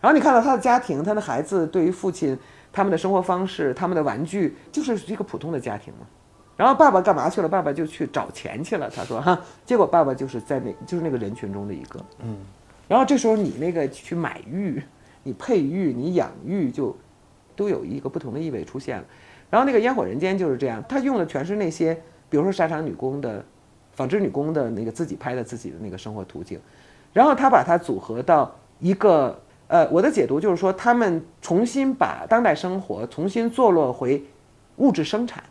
[0.00, 2.34] 然后你看到他的家庭，他的孩子对于父亲
[2.72, 6.06] 他们的生活方式，他们的玩具，就是一个普通的家庭嘛。
[6.56, 7.48] 然后爸爸干嘛去了？
[7.48, 8.88] 爸爸就去找钱去了。
[8.88, 12.00] 他说哈，结果爸爸就是在那，就是那个人群中的一个。
[12.20, 12.38] 嗯。
[12.88, 14.82] 然后这时候你那个去买玉，
[15.22, 16.96] 你配玉，你养玉，就
[17.54, 19.04] 都有一个不同的意味出现了。
[19.50, 21.94] 然后那个烟火人间就是这样，他用的全是那些，
[22.28, 23.44] 比如说沙场女工的。
[23.92, 26.60] 纺织女工的那个自己拍的自己的那个生活图景，
[27.14, 34.22] 然后他把它组合到一个呃，我的解读就是说，他们重新把当代生活重新坐落回
[34.76, 35.42] 物质生产，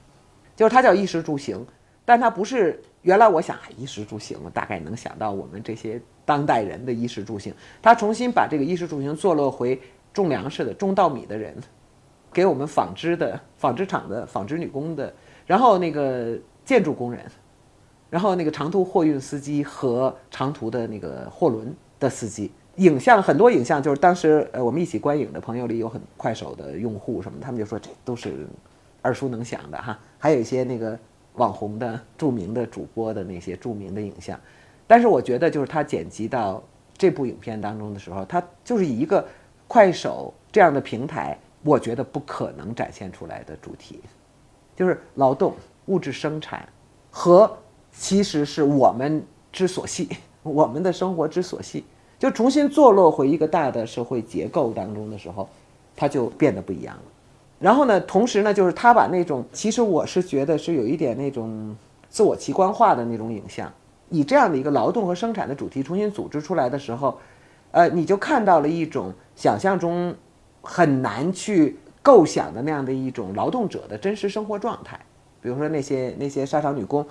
[0.55, 1.65] 就是它叫衣食住行，
[2.05, 9.79] 但它不是原来我想衣食住行，我大概能想到我们这些当代人的衣食住行，他重新把这个衣食住行坐落回
[10.13, 11.55] 种粮食的、种稻米的人，
[12.33, 15.13] 给我们纺织的纺织厂的纺织女工的，
[15.45, 17.23] 然后那个建筑工人。
[18.07, 28.47] 然后那个长途货运司机和长途的那个货轮的司机，影像很多影像就是当时呃我们一起观影的朋友里有很快手的用户什么，他们就说这都是
[29.03, 30.97] 耳熟能详的哈，还有一些那个
[31.33, 34.39] 网红的著名的主播的那些著名的影像，
[34.87, 36.61] 但是我觉得就是他剪辑到
[36.97, 39.25] 这部影片当中的时候，他就是以一个
[39.67, 43.99] 快手这样的平台，我觉得不可能展现出来的主题，
[44.75, 45.53] 就是劳动
[45.85, 46.67] 物质生产
[47.09, 47.57] 和。
[47.97, 50.09] 其实是我们之所系，
[50.43, 51.85] 我们的生活之所系，
[52.19, 55.47] 就重新坐落回一个大的社会结构当中的时候，
[55.95, 57.03] 它就变得不一样了。
[57.57, 61.73] 然后呢，同时呢，就是他把那种其实我是觉得是有一点那种
[62.09, 63.71] 自我奇观化的那种影像，
[64.09, 67.19] 以这样的一个劳动和生产的主题重新组织出来的时候，
[67.71, 70.15] 呃，你就看到了一种想象中
[70.61, 74.99] 很难去构想的那样的一种劳动者的真实生活状态，
[75.41, 77.05] 比如说那些那些沙场女工。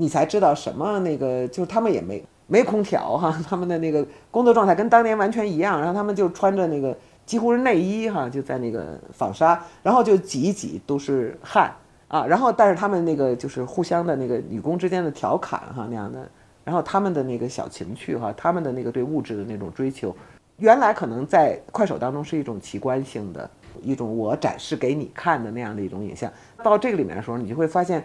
[0.00, 6.96] 你才知道什么那个，就是他们也没没空调哈，他们的那个工作状态跟当年完全一样，然后他们就穿着那个
[7.26, 11.74] 几乎是内衣哈，就在那个纺纱，然后就挤一挤都是汗
[12.06, 16.30] 啊，然后但是他们那个就是互相的那个女工之间的调侃哈那样的，
[16.68, 20.14] 然后他们的那个小情趣哈，他们的那个对物质的那种追求，
[20.58, 23.50] 原来可能在快手当中是一种奇观性的
[23.82, 26.30] 一种我展示给你看的那样的一种影像，
[26.62, 28.04] 到这个里面的时候，你就会发现。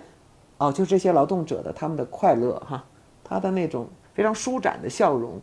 [0.59, 2.81] 哦，就这些劳动者的他们的快乐哈，
[3.21, 5.41] 他的那种非常舒展的笑容，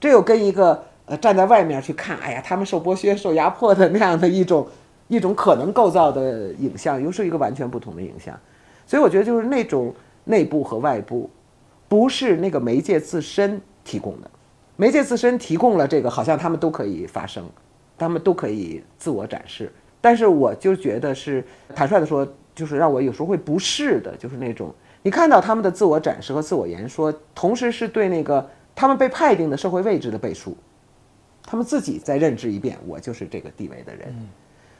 [0.00, 4.66] 这又跟一个呃站在外面去看，哎呀，他们受剥削、受压迫的那样的一种
[5.06, 8.34] 一种可能构造的影像，又是一个完全不同的影像。
[8.84, 9.94] 所以我觉得就是那种
[10.24, 11.30] 内部和外部，
[11.88, 14.30] 不是那个媒介自身提供的，
[14.76, 17.48] 媒介自身提供了这个，好像他们都可以发声，
[17.96, 19.72] 他们都可以自我展示。
[20.00, 22.26] 但是我就觉得是坦率的说。
[22.58, 30.56] 就是让我有时候会不适的，就是那种你看到他们的自我展示和自我言说，同时是对那个他们被判定的社会位置的背书，
[31.44, 34.12] 他们自己再认知一遍，我就是这个地位的人。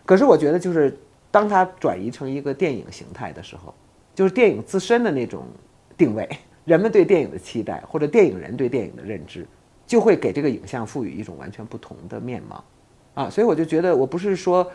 [0.04, 0.98] 可是我觉得，就是
[1.30, 3.72] 当他转移成一个电影形态的时候，
[4.12, 5.44] 就是电影自身的那种
[5.96, 6.28] 定位，
[6.68, 9.46] 人们对电影的期待，或者电影人对电影的认知，
[9.86, 12.62] 就会给这个影像赋予一种完全不同的面貌。
[13.14, 14.70] 啊，所以我就觉得，我不是说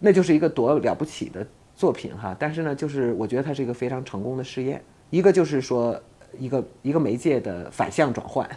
[0.00, 1.46] 那就是一个多了不起的。
[1.76, 4.82] 作品哈，但是呢，就是我觉得它是一个非常成功的试验。
[5.10, 5.96] 一个就是说，
[6.36, 8.50] 一个一个媒介的反向转换，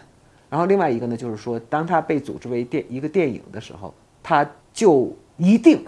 [0.50, 5.84] 然后另外一个呢，就是说，当它被组织为电一个电影的时候，它就一定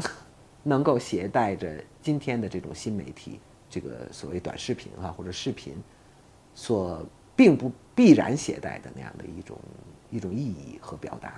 [0.62, 1.68] 能够携带着
[2.00, 5.74] 今天的这种新媒体，这个所谓短视频啊或者视频，
[6.54, 7.00] 所
[7.36, 9.56] 并不必然携带的那样的一种
[10.10, 11.32] 一种意义和表达。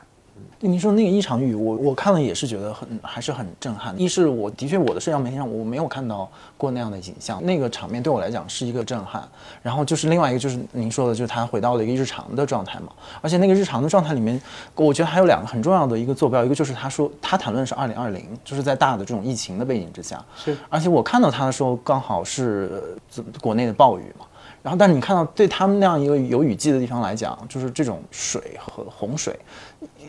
[0.60, 3.98] 您说那个一场雨，我我看了也是觉得很还是很震撼。
[3.98, 9.26] 一是我的确我的社交媒体上我没有看到过那样的景象，那个场面对我来讲是一个震撼。
[9.62, 12.92] 然后就是另外一个就是您说的，就是他回到了一个日常的状态嘛。
[13.22, 14.38] 而且那个日常的状态里面，
[14.74, 20.22] 我觉得还有两个很重要的一个坐标，一个就是他说他谈论的是二零二零，就是在大的这种疫情的背景之下。
[20.36, 20.54] 是。
[20.68, 22.94] 而且我看到他的时候刚好是
[23.40, 24.25] 国内的暴雨嘛。
[24.66, 29.32] 然后，但是你看到对他们那样一个有雨季的地方来讲，就是这种水和洪水。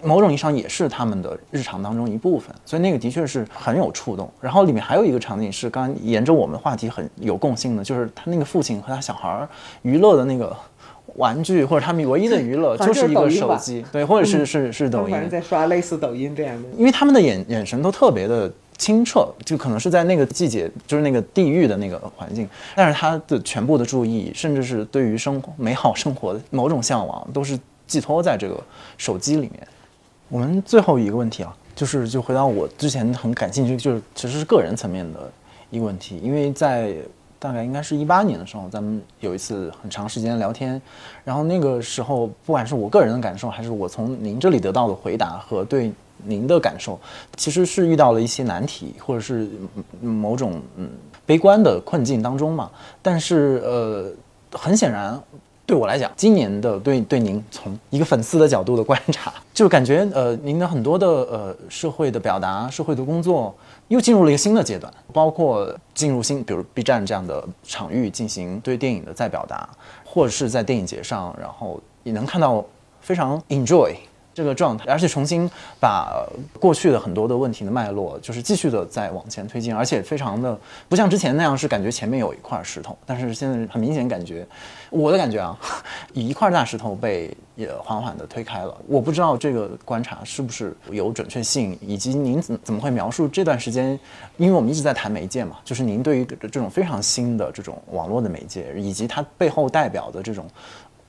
[0.01, 4.27] 某种意义上也是他们的日常当中一部分，所以那个的确是很有触动。
[4.41, 9.47] 然后里面还有一个场景是刚沿着我们话题很有共性的，就是他那个父亲和他小孩儿
[9.83, 10.55] 娱乐的那个
[11.17, 16.67] 玩具或者他们唯一的娱乐就是一个手机，对，或者是是是抖音在刷类似抖音这样的。
[16.75, 28.61] 因为他们的眼眼神都特别的清澈，就可能是在那个季节，就是那个地域的那个环境，但是他的全部的注意，甚至是对于生活美好生活的某种向往，都是寄托在这个
[28.97, 29.67] 手机里面。
[30.29, 35.31] 我们最后一个问题啊，就是就回到我之前很感兴趣，就是其实是个人层面的
[35.69, 36.95] 一个问题，因为在
[37.39, 40.81] 大概应该是一八年的时候，咱们有一次很长时间聊天，
[41.23, 45.91] 然后那个时候不管是我个人的感受，还是我从您这里得到的回答和对
[46.25, 46.99] 您的感受，
[47.35, 49.47] 其实是遇到了一些难题，或者是
[50.01, 50.89] 某种嗯
[51.25, 52.69] 悲观的困境当中嘛。
[53.01, 54.11] 但是呃，
[54.51, 55.21] 很显然，
[55.65, 63.53] 对我来讲，今年的对对您从一个粉丝的角度的观察， 就感觉呃您的很多的呃社会的表达、社会的工作
[63.89, 69.69] 又进入了一个新的阶段，包括进入新，比如 B 站这样的场域进行对电影的再表达，
[70.05, 72.63] 或者是在电影节上，然后也能看到
[73.01, 73.93] 非常 enjoy
[74.37, 76.23] 这个状态，而且重新把
[76.59, 80.55] 过去的很多的问题的脉络，就是继续的在往前推进，而且非常的
[80.87, 84.45] 不像之前那样是感觉前面有一块石头，但是现在很明显感觉，
[84.91, 85.57] 我的感觉啊，
[86.13, 88.77] 一块大石头被也缓缓的推开了。
[88.85, 93.99] 我不知道这个观察是不是有准确性，以及您怎怎么会描述这段时间？
[94.37, 100.45] 因为我们一直在谈媒介嘛，就是您对于这种非常新的这种网络的媒介，以及它背后代表的这种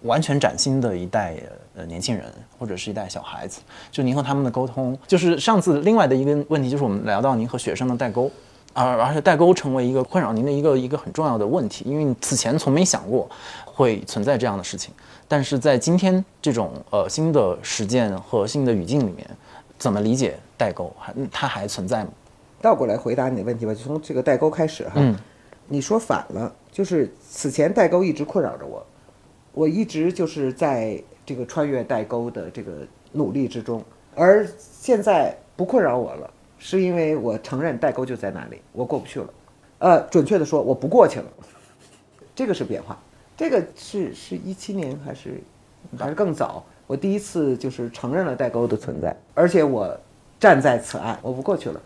[0.03, 1.37] 完全崭新的一代
[1.77, 2.25] 呃年轻人
[2.59, 8.31] 或者是一代小孩子，就您和他们的沟通，就是上次另外的一个问题就是我们聊到您和学生的代沟。
[8.75, 13.29] 而而且代沟成为一个困扰您的一个一个很重要的问题，因为你此前从没想过
[13.65, 14.95] 会存在这样的事情，
[15.27, 19.29] 但是在今天这种呃新的实践和新的语境里面，
[19.79, 20.93] 怎么理解代沟？
[20.97, 22.11] 还它还存在吗？
[22.61, 24.93] 倒过来回答你的问题吧，就从这个代沟开始哈。
[24.97, 25.17] 嗯
[25.71, 28.85] 你说反了，就是此前代沟一直困扰着我，
[29.59, 33.83] 我一直就是在这个穿越代沟的这个努力之中，
[34.15, 36.31] 而现在不困扰我了，
[36.61, 39.29] 是因为我承认代沟就在那里，我过不去了。
[39.81, 41.27] 呃，准确的说，我不过去了，
[42.37, 42.97] 这个是变化。
[43.37, 45.41] 这个是是一七年还是
[45.99, 46.65] 还是更早？
[46.87, 49.93] 我第一次就是承认了代沟的存在，而且我
[50.39, 51.81] 站在此岸，我不过去了。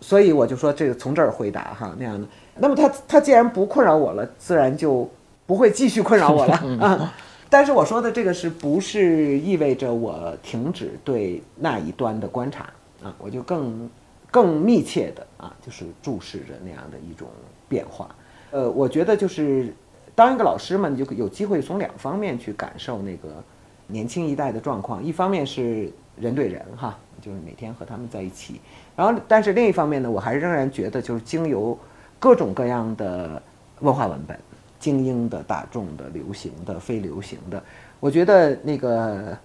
[0.00, 2.26] 所以我就说这个从这儿回答哈那样的。
[2.56, 5.08] 那么他他既然不困扰我了，自然就
[5.52, 7.12] 不会继续困扰我了 啊。
[7.50, 12.70] 但是我说的这个是不是意味着我停止对那一端的观察
[13.02, 13.14] 啊？
[13.18, 13.90] 我就更
[14.30, 17.28] 更密切的啊，就是注视着那样的一种
[17.68, 18.08] 变化。
[18.50, 19.74] 呃，我觉得就是
[20.14, 23.44] 当一个老师嘛，你就有机会从两方面去感受那个
[23.88, 25.04] 年轻一代的状况。
[25.04, 28.58] 一方面是人对人哈，就是每天和他们在一起。
[28.96, 31.78] 然后，但是另一方面呢，我还是仍然觉得，就是经由
[32.18, 33.42] 各种各样的
[33.80, 34.38] 文化文本，
[34.82, 37.62] 精英的、大众的、流行的、非流行的，
[38.00, 39.38] 我觉得那个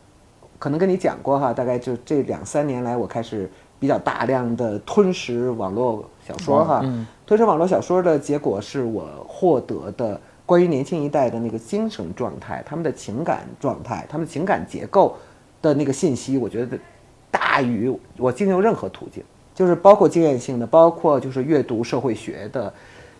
[0.57, 3.47] 可能跟你讲过哈，大概就这两三年来，我开始
[3.79, 6.83] 比较大量的吞食网络小说哈。
[7.27, 15.15] 吞食网络小说的结果是我获得的关于年轻一代的那个精神状态、他们的情感状态、他们情感结构
[15.61, 16.79] 的那个信息，我觉得
[17.29, 19.23] 大于我经由任何途径。
[19.53, 22.71] 就是包括经验性的，包括就是阅读社会学的、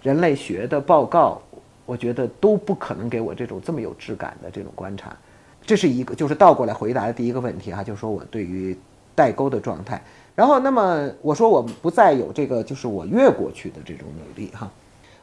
[0.04, 1.42] 人类学的报告，
[1.88, 5.18] 我觉得都不可能给我这种这么有质感的这种观察。
[5.66, 8.78] 这是一个，就是倒过来回答的第一个问题哈，就是说我对于
[9.16, 10.00] 代沟的状态。
[10.36, 14.72] 然后，那么我说我不再有这个，就是我越过去的这种努力哈。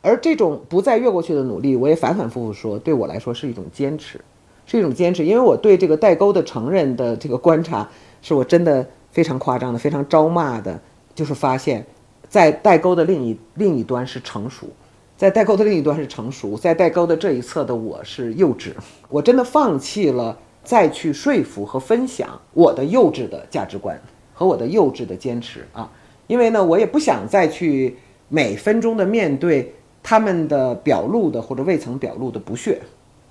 [0.02, 4.20] 而这种不再越过去的努力，我也反反复复说，对我来说是一种坚持，
[4.66, 7.88] 是一种坚持，因为我对这个代沟的承认的这个观察，
[8.20, 10.80] 是我真的非常夸张的、非常招骂的。
[11.14, 11.86] 就是发现，
[12.28, 14.66] 在代沟的另一另一端是成熟，
[15.16, 18.72] 在代沟的另一端是成熟，在代沟的这一侧的我是幼稚。
[19.08, 23.96] 我真的放弃了再去说服和分享我的幼稚的价值观
[24.34, 25.88] 和我的幼稚的坚持啊，
[26.26, 27.96] 因为呢，我也不想再去
[28.28, 32.80] 每分钟的面对他们的表露的或者未曾表露的不屑，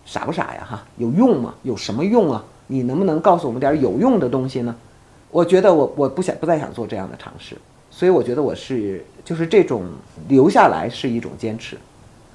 [0.05, 0.65] 傻不傻呀？
[0.65, 1.53] 哈，有用吗？
[1.63, 2.45] 有什么用啊？
[2.67, 4.73] 你能不能告诉我们点有用的东西呢？
[5.29, 7.57] 我觉得我我不想不再想做这样的尝试。
[7.95, 9.85] 所以我觉得我是就是这种
[10.27, 11.77] 留下来是一种坚持，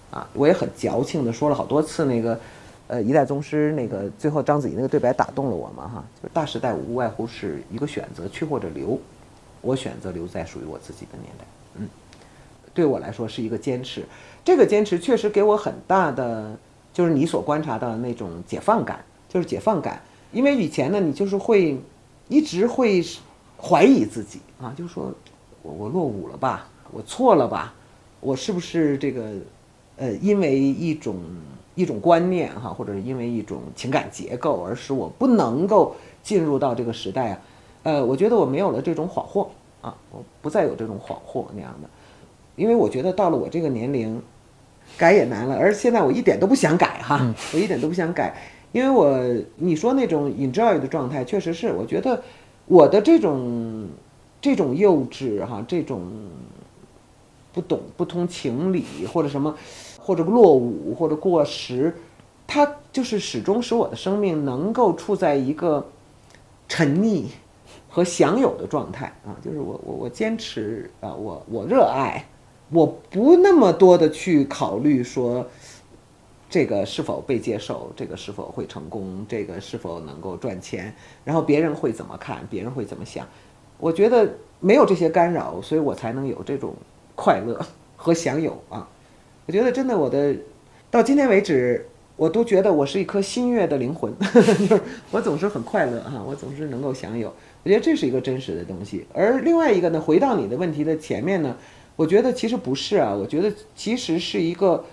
[0.09, 2.41] 啊，我也很矫情的说了好多次那个，
[2.87, 8.99] 呃，一代宗师那个最后章子怡那个对白打动了我嘛哈，就是大时代无外乎是一个选择去或者留，
[9.61, 11.45] 我选择留在属于我自己的年代，
[11.75, 11.89] 嗯，
[12.73, 14.05] 对我来说是一个坚持，
[14.45, 16.57] 这个坚持确实给我很大的
[16.95, 20.01] 就是你所观察到的那种解放感，就是解放感，
[20.31, 21.77] 因为以前呢你就是会
[22.29, 23.05] 一直会
[23.61, 25.13] 怀疑自己啊，就是说。
[25.69, 26.67] 我我落伍了吧？
[26.91, 27.75] 我错了吧？
[28.21, 29.33] 我是不是这个，
[29.97, 31.17] 呃，因为一种
[31.75, 37.41] 一种观念哈，或者是因为一种情感结构，而使我不能够进入到这个时代啊。
[37.83, 39.47] 呃，我觉得我没有了这种恍惚
[39.83, 41.89] 啊，我不再有这种恍惚那样的，
[42.57, 44.21] 因为我觉得到了我这个年龄，
[44.97, 45.57] 改也难了。
[45.57, 48.35] 而现在我一点都不想改哈，我一点都不想改，
[48.73, 49.23] 因为我
[49.57, 52.21] 你说那种 enjoy 的状态，确实是我觉得
[52.67, 53.78] 我的这种
[54.41, 56.11] 这种幼稚哈，这种
[57.53, 59.55] 不懂不通情理或者什么，
[59.99, 61.97] 或者落伍或者过时，
[62.47, 65.89] 它就是始终使我的生命能够处在一个
[66.69, 67.25] 沉溺。
[67.91, 72.23] 和享有的状态啊，就是我我我坚持啊，我我热爱，
[72.71, 75.45] 我不那么多的去考虑说，
[76.51, 83.27] 这个是否被接受，这个是否会成功，这个是否能够赚钱，然后别人会怎么看，别人会怎么想，
[83.79, 84.29] 我觉得
[84.61, 86.75] 没有这些干扰，所以我才能有这种
[87.15, 87.59] 快乐
[87.97, 88.89] 和享有啊。
[89.47, 90.35] 我觉得真的，我的
[90.91, 91.87] 到今天为止。
[92.19, 97.33] 我都觉得我是一颗新月的灵魂， 就是我总是很快乐哈，我总是能够享有。
[97.63, 99.07] 我觉得这是一个真实的东西。
[99.15, 101.57] 而另外一个呢，回到你的问题的前面呢，
[101.95, 104.85] 我觉得其实不是啊，我觉得其实是一个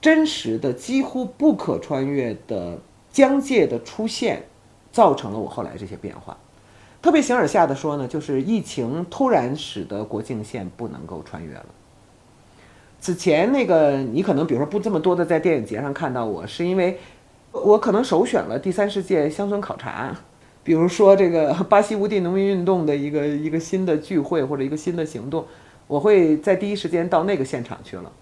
[0.00, 2.76] 真实的、几乎不可穿越的
[3.12, 4.42] 疆界的出现，
[4.90, 6.36] 造成了我后来这些变化。
[7.02, 11.66] 特别形而下的说呢，就是疫情突然使得国境线不能够穿越了。
[13.00, 16.96] 此前那个你可能比如说不这么多的在电影节上看到我，是因为
[17.50, 20.16] 我可能首选了第三世界乡村考察，
[20.62, 25.44] 比如说这个巴西无地农民运动的一个一个新的聚会或者一个新的行动，
[25.88, 28.12] 我会在第一时间到那个现场去了，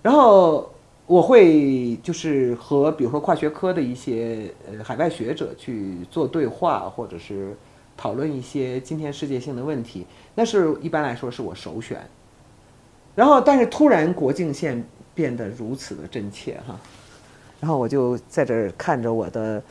[0.00, 0.72] 然后
[1.06, 7.54] 我会就是和比如说跨学科的一些呃海外学者去做对话，或者是
[7.96, 12.00] 讨论一些今天世界性的问题，那是一般来说是我首选。
[13.14, 14.84] 然后，但是突然国境线
[15.14, 16.76] 变得如此的真切哈，
[17.60, 19.62] 然后我就在这儿看着我的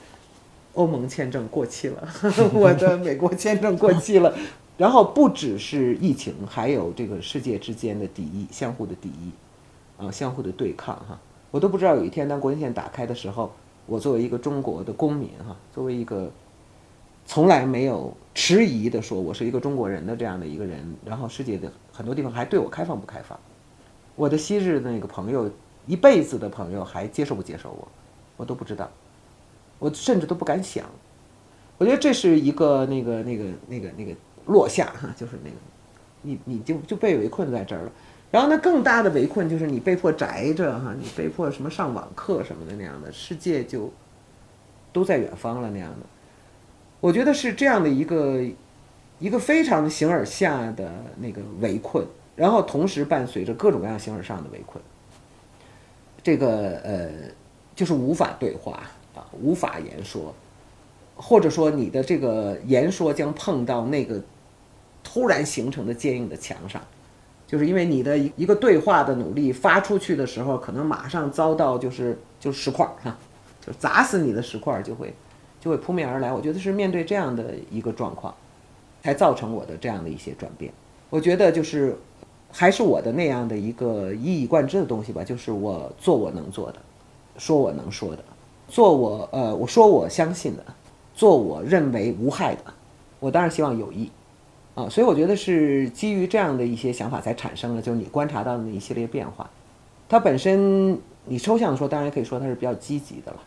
[0.76, 2.08] 欧盟签证过期了，
[2.56, 4.34] 我的美国签证过期了，
[4.78, 9.32] 然后不只是疫情，还有这个世界之间的敌意，相互的敌意，
[9.98, 11.20] 啊，相互的对抗哈，
[11.52, 13.52] 我都不知道有一天当国境线打开的时候，
[13.86, 16.32] 我作为一个中国的公民哈，作为一个
[17.26, 21.72] 从来没有迟疑的说我是一个中国人的这样的一个人，然后世界的。
[21.92, 23.40] 很多地方还对我开放不开放？
[24.16, 25.48] 我的昔日的那个朋友，
[25.86, 27.88] 一辈子的朋友还接受不接受我？
[28.36, 28.90] 我都不知道，
[29.78, 30.86] 我甚至都不敢想。
[31.78, 34.12] 我觉得这是一个那个那个那个那个
[34.48, 35.56] 落下哈，就是那个
[36.24, 37.92] 你你就就被围困在这儿了。
[38.32, 43.94] 然后呢，更大的围困就是你被迫宅着哈，你被迫什么上网课什么的那样的，世界就
[44.92, 46.06] 都在远方了那样的。
[47.04, 48.42] 我觉得是这样的一个。
[49.20, 54.84] 一个非常形而下的那个围困，然后同时伴随着各种各样形而上的围困。
[56.22, 57.10] 这个呃，
[57.74, 58.84] 就是无法对话
[59.16, 60.36] 啊，无法言说，
[61.16, 64.22] 或者说你的这个言说将碰到那个
[65.06, 66.82] 突然形成的坚硬的墙上，
[67.48, 73.16] 就是因为你的一个对话的努力发出去的时候，可能马上遭到就是就石块哈，
[73.66, 75.14] 就砸死你的石块就会
[75.64, 76.34] 就会扑面而来。
[76.34, 78.34] 我觉得是面对这样的一个状况。
[79.06, 80.72] 才造成我的这样的一些转变，
[81.10, 81.94] 我觉得就是，
[82.50, 86.80] 还是我的那样的一个一以贯之的东西吧，就是我做我能做的，
[87.38, 88.24] 说我能说的，
[88.70, 90.64] 做我呃我说我相信的，
[91.14, 92.62] 做我认为无害的，
[93.20, 94.10] 我当然希望有益，
[94.74, 99.50] 啊，所以我觉得是基于这样的一些想法才产生了，就是你观察到的那一系列变化，
[100.08, 103.40] 它本身你抽象的说，当然可以说它是比较积极的了，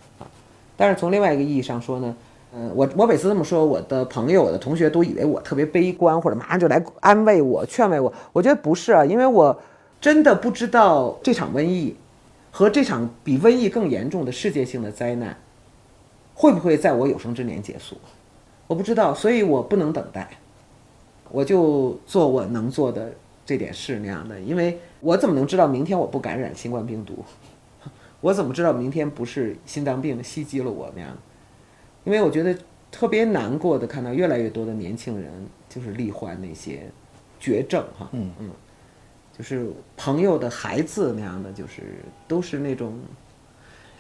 [0.77, 2.15] 但是从另外一个意义上说呢。
[2.59, 8.11] 嗯，我我每次这么说，我的朋友、我的同学都以为我特别悲观，或者马上就来安慰我、劝慰我。
[8.33, 9.61] 我觉得不是啊，因为我
[10.01, 11.95] 真的不知道这场瘟疫
[12.51, 15.37] 和这场比瘟疫更严重的世界性的灾难
[16.35, 17.97] 会不会在我有生之年结束，
[18.67, 20.27] 我不知道，所以我不能等待，
[21.31, 23.13] 我就做我能做的
[23.45, 24.41] 这点事那样的。
[24.41, 27.23] 因为我怎么能知道明天我不感染新冠病毒？
[28.27, 31.17] 我怎么知道明天不是心脏病袭击了我那样？
[32.03, 32.59] 因为我觉得
[32.91, 35.31] 特别难过的，看到越来越多的年轻人
[35.69, 36.91] 就是罹患那些
[37.39, 38.51] 绝症哈，嗯嗯，
[39.39, 41.83] 就是朋友的孩子那样的，就是
[42.27, 42.99] 都是那种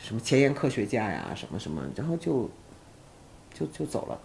[0.00, 2.50] 什么前沿科学家呀，什么什么，然后就
[3.54, 4.18] 就就走了。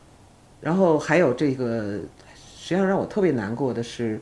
[0.60, 2.00] 然后还有这个，
[2.36, 4.20] 实际上让我特别难过的是，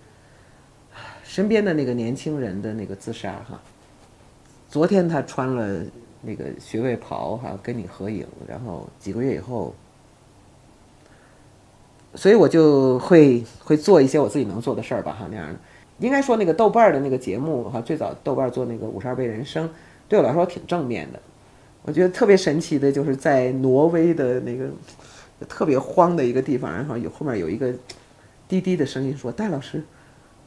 [1.23, 3.61] 身边的那个年轻人的那个自杀哈。
[4.69, 5.83] 昨天他穿了。
[6.21, 9.73] 那个学位袍哈，跟你合影，然后几个月以后，
[12.13, 15.57] 所以我就会会做一些我自己能做的事儿吧哈那样的。
[15.99, 19.69] 应该说那个豆瓣儿的那个节目哈，最早豆瓣做那个五十二倍人生，
[20.09, 21.19] 对我来说挺正面的。
[21.83, 24.69] 我觉得特别神奇的就是在挪威的那个
[25.47, 27.73] 特别荒的一个地方，然后有后面有一个
[28.45, 29.81] 滴滴的声音说：“戴老师。”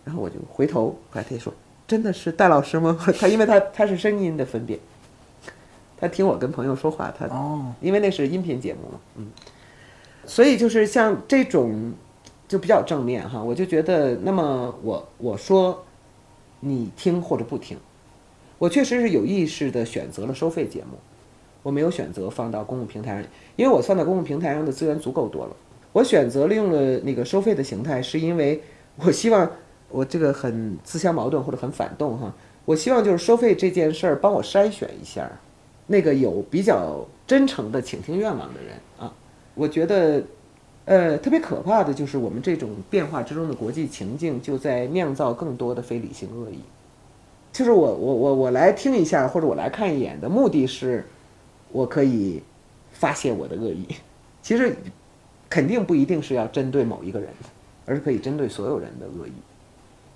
[0.04, 1.50] 然后我就回头，后来他说
[1.92, 4.80] ：“真的是戴老师吗？”他因为他他是声音的分辨，
[6.00, 9.26] 他听我跟朋友说话，他哦，因为那是音频节目嘛，嗯，
[10.24, 11.92] 所以就是像这种
[12.48, 15.84] 就比较正面哈，我就觉得，那么我我说
[16.60, 17.76] 你听或者不听，
[18.56, 20.96] 我确实是有意识的选择了收费节目，
[21.62, 23.24] 我没有选择放到公共平台上，
[23.56, 25.54] 因为我放到公共平台上的资源足够多了，
[25.92, 28.62] 我选择了用了那个收费的形态，是因为
[28.96, 29.50] 我希望
[29.92, 35.30] 我这个很自相矛盾或者很反动哈，我希望就是收费这件事儿帮我筛选一下。
[35.88, 39.12] 那个有比较真诚的倾听愿望的人啊，
[39.54, 40.22] 我觉得，
[40.84, 46.60] 呃，特别可怕的就是我们这种变化之中的国际情境，就在酿造更多的非理性恶意。
[47.52, 51.04] 就是我我我我来听一下，或者我来看一眼的目的是，
[51.72, 52.40] 我可以
[52.92, 53.86] 发泄我的恶意。
[54.40, 54.74] 其实
[55.50, 57.28] 肯定不一定是要针对某一个人，
[57.84, 59.32] 而是可以针对所有人的恶意。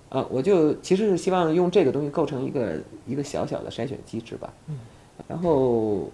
[0.09, 2.73] 啊，我就其实是希望用这个东西构成一个
[3.05, 4.51] 一个小小的筛选机制吧。
[4.67, 4.77] 嗯
[5.27, 6.09] 然后，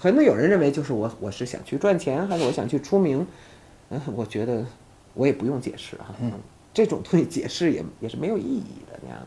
[0.00, 3.24] 可能有人认为就是我我是想去赚钱，还是我想去出名？
[3.90, 4.66] 嗯，我觉得
[5.14, 6.12] 我也不用解释哈，
[6.74, 9.18] 这种东西解释也也是没有意义的那样。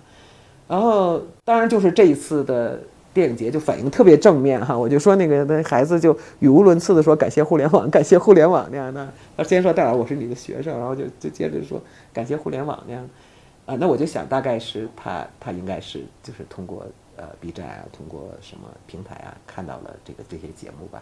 [0.67, 2.81] 然后，当然就是这一次的
[3.13, 9.07] 电影节就反应特别正面哈，我就说那个那孩子就语无伦次的说感谢互联网，感谢互联网那样的。
[9.37, 13.09] 他先说戴老师我是你的学生，然后就就接着说感谢互联网那样。
[13.65, 16.85] 啊，那我就想大概是他他应该是就是通过。
[17.17, 21.01] 呃，B 站啊，通过什么平台啊，看到了这个这些节目吧，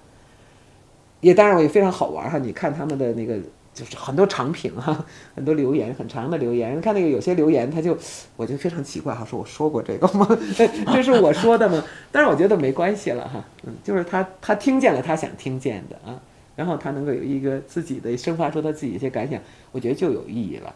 [1.22, 2.38] 也当然也非常好玩哈。
[2.38, 3.40] 你看他们的那个，
[3.74, 5.04] 就是很多长评哈，
[5.36, 6.80] 很多留言，很长的留言。
[6.80, 7.98] 看那个有些留言，他就
[8.36, 10.28] 我就非常奇怪哈，说我说过这个吗？
[10.94, 11.84] 这是我说的吗？
[12.12, 16.22] 但是我觉得没关系了哈，嗯，就是他他听见了他想听见的啊，
[16.56, 19.42] 然后他能够有一个自己的生发出他自己一些感想，
[19.72, 20.76] 我觉得就有意义了。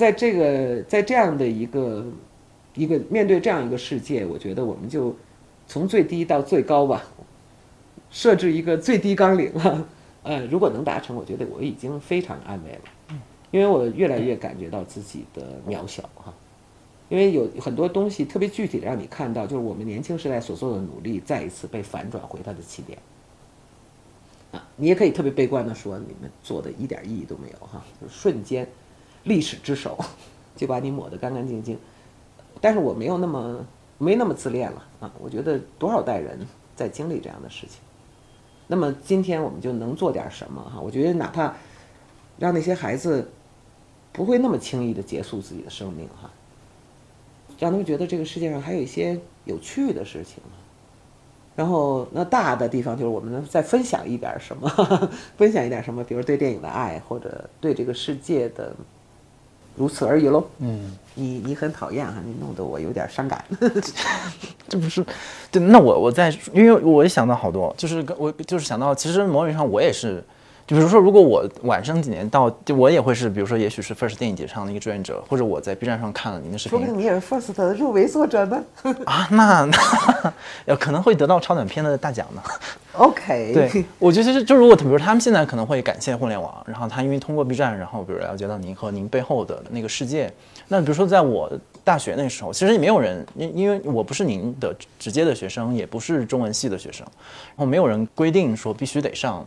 [0.00, 2.04] 在这个在这样的一个。
[2.76, 5.14] 一个面对这样一个世界，我觉得我们就
[5.66, 7.02] 从最低到最高吧，
[8.12, 9.88] 设置一个最低纲领了。
[10.22, 13.18] 呃，如果能达成，我觉得我已经非常安慰了，
[13.50, 16.32] 因为我越来越感觉到自己的渺小哈。
[17.08, 22.96] 因为有很多东西特别具体的让你看到，就是我们年轻时代所做的努力再一次被反转回它的起点。
[24.52, 28.66] 啊，你也可以特别悲观的说，你们做的一点意义都没有哈，就瞬间，
[29.24, 29.98] 历史之手
[30.56, 31.78] 就把你抹得干干净净。
[32.60, 33.64] 但是我没有那么
[33.96, 35.10] 没那么自恋了啊！
[35.18, 36.38] 我觉得多少代人
[36.76, 37.80] 在经历这样的事情，
[38.66, 40.78] 那么今天我们就能做点什么哈？
[40.78, 41.54] 我觉得哪怕
[42.38, 43.30] 让那些孩子
[44.12, 46.30] 不会那么轻易的结束自己的生命哈，
[47.58, 50.42] 让他们觉得这个世界上还有一些有趣的事情。
[51.56, 54.68] 然后那大的地方就是我们能再分享一点什么，
[55.38, 58.74] 分享一点什么，比如对电影的爱，或者对这个世界的。
[59.76, 60.44] 如此而已喽。
[60.58, 63.44] 嗯，你你很讨厌哈，你弄得我有点伤感。
[64.68, 65.04] 这不是，
[65.50, 70.22] 对，那我我在，因为我也想到好多，就是我就是想到，其实某种意义上我也是。
[70.70, 76.78] 就比如说，如果我晚生几年到，就我也会是，比如说，也许是 First 电影节上的一个志愿者，或者我在 B 站上看了您的视频。
[76.78, 78.64] 说不定你也是 First 的入围作者呢。
[79.04, 80.32] 啊，那那
[80.66, 82.42] 要 可能会得到超短片的大奖呢。
[82.94, 83.52] OK。
[83.52, 90.32] 对，我觉得就是就如果比如他们现在可能会感谢互联网，然后他因为通过 B 站，然后比如了解到您和您背后的那个世界。
[90.68, 91.50] 那比如说在我
[91.82, 97.04] 大学那时候，其实也没有人，因因为我不是您的直接的学生，也不是中文系的学生，
[97.48, 99.44] 然后没有人规定说必须得上。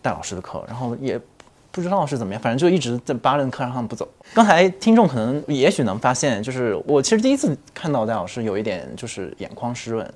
[0.00, 1.20] 戴老师的课，然后也
[1.70, 4.08] 不知道是怎么样，反正就一直在八人课堂上不走。
[4.34, 10.12] 刚才听众可能也许能发现，就是我其实第一次看到戴老师有一点就是眼眶湿润，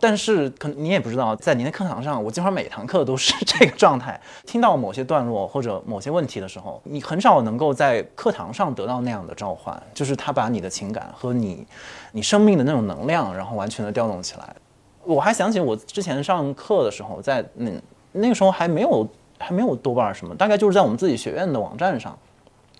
[0.00, 4.18] 但是可能你也不知道，在您的课堂上，我基本上每堂课都是这个状态。
[4.46, 11.66] 听到某些段落或者某些问题的时候，你很少能够在课堂上得到那样的召唤，就是他把你的情感和你
[12.12, 14.56] 你生命的那种能量，然后完全的调动起来。
[15.02, 17.70] 我还想起我之前上课的时候，在那。
[18.14, 19.06] 那个时候还没有
[19.38, 22.16] 还没有豆瓣什么，大概就是在我们自己学院的网站上，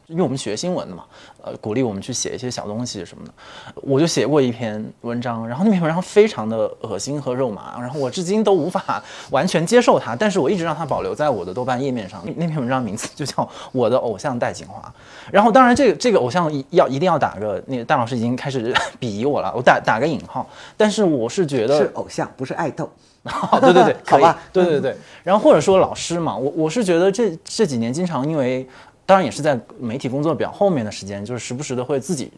[0.06, 1.04] 因为我们学新闻的嘛，
[1.42, 3.32] 呃，鼓励我们去写一些小东西什么的，
[3.74, 12.22] 我就写过一篇文章，然后那篇文章非常的恶心和肉麻，然后我至今都无法完全接受它，但是我一直让它保留在我的豆瓣页面上。
[12.36, 13.42] 那篇文章名字就叫
[13.72, 14.80] 《我的偶像戴锦华》，
[15.32, 20.46] 然后当然这个这个偶像要一定要打个那个戴老师已经开始 鄙夷我了，我打打个引号，
[20.76, 22.88] 但是我是觉得是偶像不是爱豆。
[23.60, 28.68] 对 对对，好吧，对 对对，然后或者说老师嘛，我我是觉得这这几年经常因为，
[29.06, 32.30] 当然也是在媒体工作比较后面的时间，就是时不时的会自己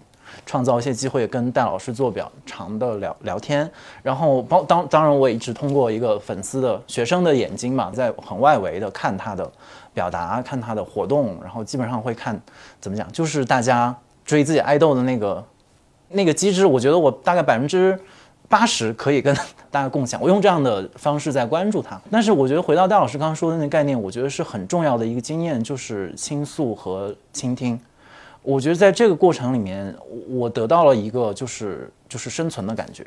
[0.45, 3.69] 创造一些机会跟戴老师做比较长的聊聊天。
[4.01, 9.51] 然后包当当然我也一直通过一个粉丝的学生的眼睛嘛，在很外围的看他的
[9.93, 12.41] 表达，看他的活动，然后基本上会看
[12.81, 13.93] 怎么讲，就是大家
[14.25, 15.45] 追自己爱豆的那个
[16.11, 17.99] 那个机制，我觉得我大概百分之。
[18.49, 19.35] 八十可以跟
[19.71, 22.01] 大家共享，我用这样的方式在关注他。
[22.11, 27.79] 但是我觉得回到戴老师刚刚说的那个概念，我觉得是很重要的一个经验，就是倾诉和倾听。
[28.43, 29.93] 我觉得在这个过程里面，
[30.29, 33.05] 我得到了一个就是就是生存的感觉，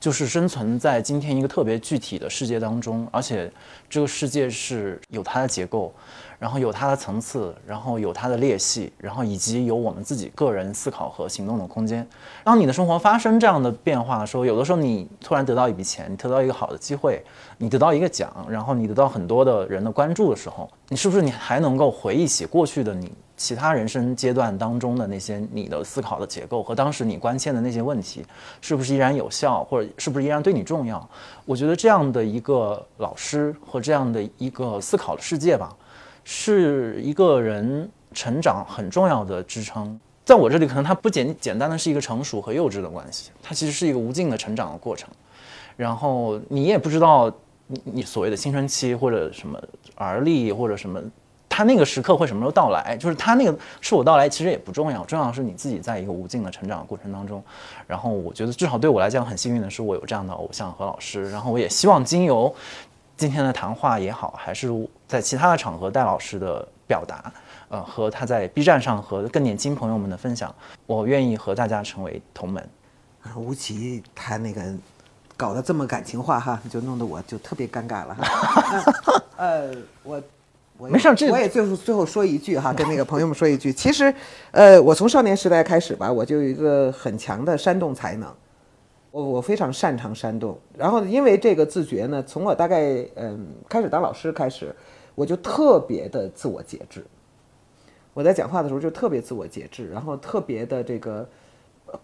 [0.00, 3.50] 就是生存在今天一个特别具体的世界当中，而且
[3.88, 5.92] 这个世界是有它的结构。
[6.38, 12.06] 然后有它的层次，然后有它的裂隙，然后以及有我们自己个人思考和行动的空间。
[12.44, 17.20] 当你的生活发生这样的变化的时候，有的时候你突然得到一笔钱，你得到一个好的机会，
[17.56, 28.22] 你得到一个奖，然后你得到很多的人的关注的时候，你是不是你还能够回忆起过去的你其他人生阶段当中的那些你的思考的结构和当时你关切的那些问题，
[28.60, 31.08] 是不是依然有效，或者是不是依然对你重要？
[31.46, 35.74] 我觉得这样的一个老师和这样的一个思考的世界吧。
[36.30, 45.08] 是一个人成长很重要的支撑，在我这里，可能它不简简单的是一个成熟和幼稚的关系，它其实是一个无尽的成长的过程。
[45.74, 47.32] 然后你也不知道
[47.66, 49.58] 你你所谓的青春期或者什么
[49.94, 51.00] 而立或者什么，
[51.58, 52.96] 他那个时刻会什么时候到来？
[52.96, 57.42] 就是他那个是我到来，其实也不重要，重要的是你自己在一个无尽的成长的过程当中。
[57.84, 61.28] 然后我觉得至少对我来讲很幸运的是，我有这样的偶像和老师。
[61.32, 62.54] 然后我也希望经由。
[63.16, 64.68] 今天的谈话也好，还是
[65.08, 67.32] 在其他的场合戴老师的表达，
[67.70, 70.54] 呃，和他在 B 站上和更年轻朋友们的分享，
[70.86, 72.64] 我愿意和大家成为同门。
[73.34, 74.62] 吴奇他那个
[75.36, 78.92] 搞得这么感情化哈，就弄得我就特别尴尬了哈。
[79.36, 79.72] 呃，
[80.04, 80.22] 我
[80.78, 84.14] 我没事，这我也最后最后说一句哈，跟那个朋友们说一句，其实，
[84.52, 88.32] 呃，我从少年时代开始吧，我就有一个很强的煽动才能。
[89.10, 94.72] 我我非常擅长煽动，然后因为这个自觉呢，从我大概嗯开始当老师开始，
[95.16, 97.04] 我就特别的自我节制。
[98.14, 101.28] 我在讲话的时候就特别自我节制，然后特别的这个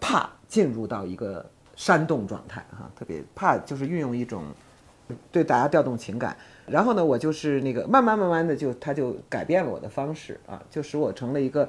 [0.01, 1.45] 怕进入到一个
[1.77, 4.43] 煽动状态哈，特别怕就是运用一种
[5.31, 6.35] 对大家调动情感。
[6.67, 11.67] 然后呢，我就是那个慢慢慢慢的就他就改变了我的方式啊，就使我成了一个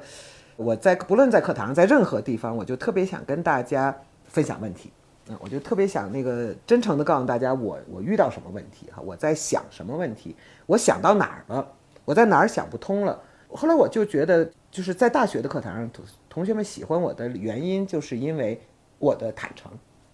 [0.55, 3.95] 我在不论在课堂在任何地方，我就特别想跟大家
[4.25, 4.91] 分享问题。
[5.29, 11.67] 嗯，我就特别想那个真诚的告诉大家，我我遇到什么问题哈，我在想什么问题，我想到哪儿了，
[12.05, 13.21] 我在哪儿想不通了。
[13.49, 18.59] 后来我就觉得，就是在大学的课堂上，同同学们喜欢我的原因，就是因为
[18.99, 19.71] 我的坦诚。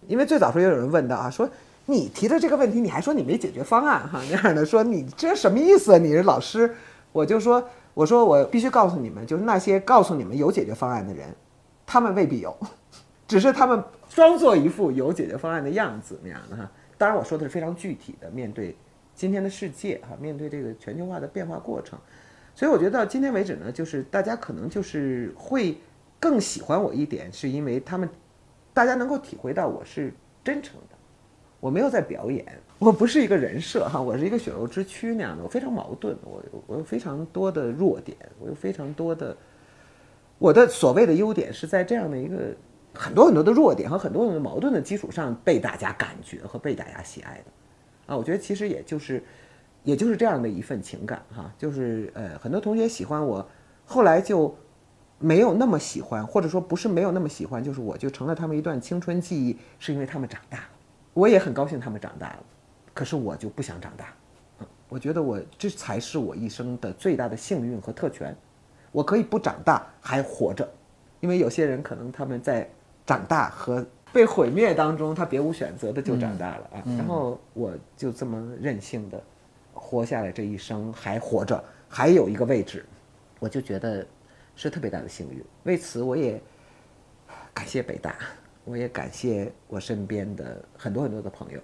[0.07, 1.49] 因为最早时候也有人问到啊，说
[1.85, 5.97] 你提的这个问题，你还说你没解决方案哈，那样的说你这什么意思？
[5.99, 6.75] 你是老师？
[7.11, 11.27] 我就说，我说我必须告诉你们，就是那些告诉你们有解决方案的人，
[11.85, 12.55] 他们未必有，
[13.27, 13.83] 只是他们。
[14.09, 18.77] 装作一副有解决方案的样子那样的哈，当然我说的是非常具体的，面对
[19.15, 21.97] 今天的世界哈，面对这个全球化的变化过程，
[22.53, 25.75] 所以我觉得到今天为止呢，就是大家可能就是会
[26.19, 28.07] 更喜欢我一点，是因为他们
[28.71, 30.92] 大家能够体会到我是真诚的，
[31.63, 32.45] 我没有在表演，
[32.77, 39.37] 我不是一个人设哈，我是一个血肉之躯那样的，我非常矛盾，我我有非常多的弱点，我有非常多的
[40.37, 42.53] 我的所谓的优点是在这样的一个。
[42.95, 49.23] 很多很多的弱点和很多很多矛盾的基础上被大家感觉和被大家喜爱的，啊，我觉得其实也就是，
[49.83, 53.43] 也就是这样的一份情感哈，就是呃，很多同学喜欢我，
[53.83, 54.55] 后来就
[55.17, 60.59] 没有那么喜欢，或者说不是没有那么喜欢，就是我就成了他们一段青春记忆，是因为他们长大，
[61.13, 62.43] 我也很高兴他们长大了，
[62.93, 64.13] 可是我就不想长大，
[64.59, 68.35] 嗯，我觉得我这才是我一生的最大的幸运和特权，
[68.91, 70.69] 我可以不长大还活着，
[71.19, 72.69] 因为有些人可能他们在。
[73.05, 76.83] 长大和被毁灭当中，他别无选择的就长大了啊。
[76.97, 79.21] 然后我就这么任性的
[79.73, 82.85] 活下来，这一生还活着，还有一个位置，
[83.39, 84.07] 我就觉得
[84.55, 85.43] 是特别大的幸运。
[85.63, 86.41] 为此，我也
[87.53, 88.15] 感谢北大，
[88.65, 91.59] 我也感谢我身边的很多很多的朋友。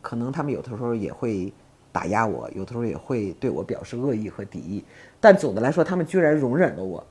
[0.00, 1.52] 可能他们有的时候也会
[1.92, 4.84] 打压我，有的时候也会对我表示恶意和敌意，
[5.20, 7.06] 但总的来说，他们居然容忍了我。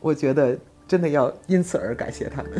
[0.00, 0.58] 我觉得。
[0.84, 2.52] 真的要因此而感谢他们。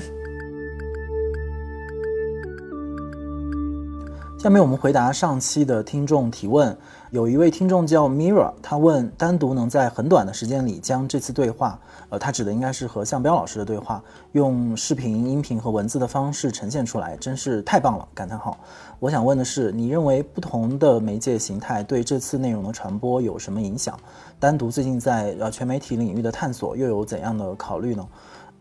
[4.43, 6.77] 下面我们回答上期的听众提问。
[7.13, 11.79] 有一位听众叫 Mira，他问：单独能在很短的时间里将这次对话，
[12.09, 14.03] 呃，他指的应该是和向彪老师的对话，
[14.33, 18.09] 用视频、音频和文字的方式呈现出来，真是太棒了！
[18.13, 18.59] 感叹号。
[18.99, 23.97] 我想问的是，你认为不同的媒介形态对这次内容的传播有什么影响？
[24.41, 28.05] 单独最近在呃全媒体领域的探索又有怎样的考虑呢？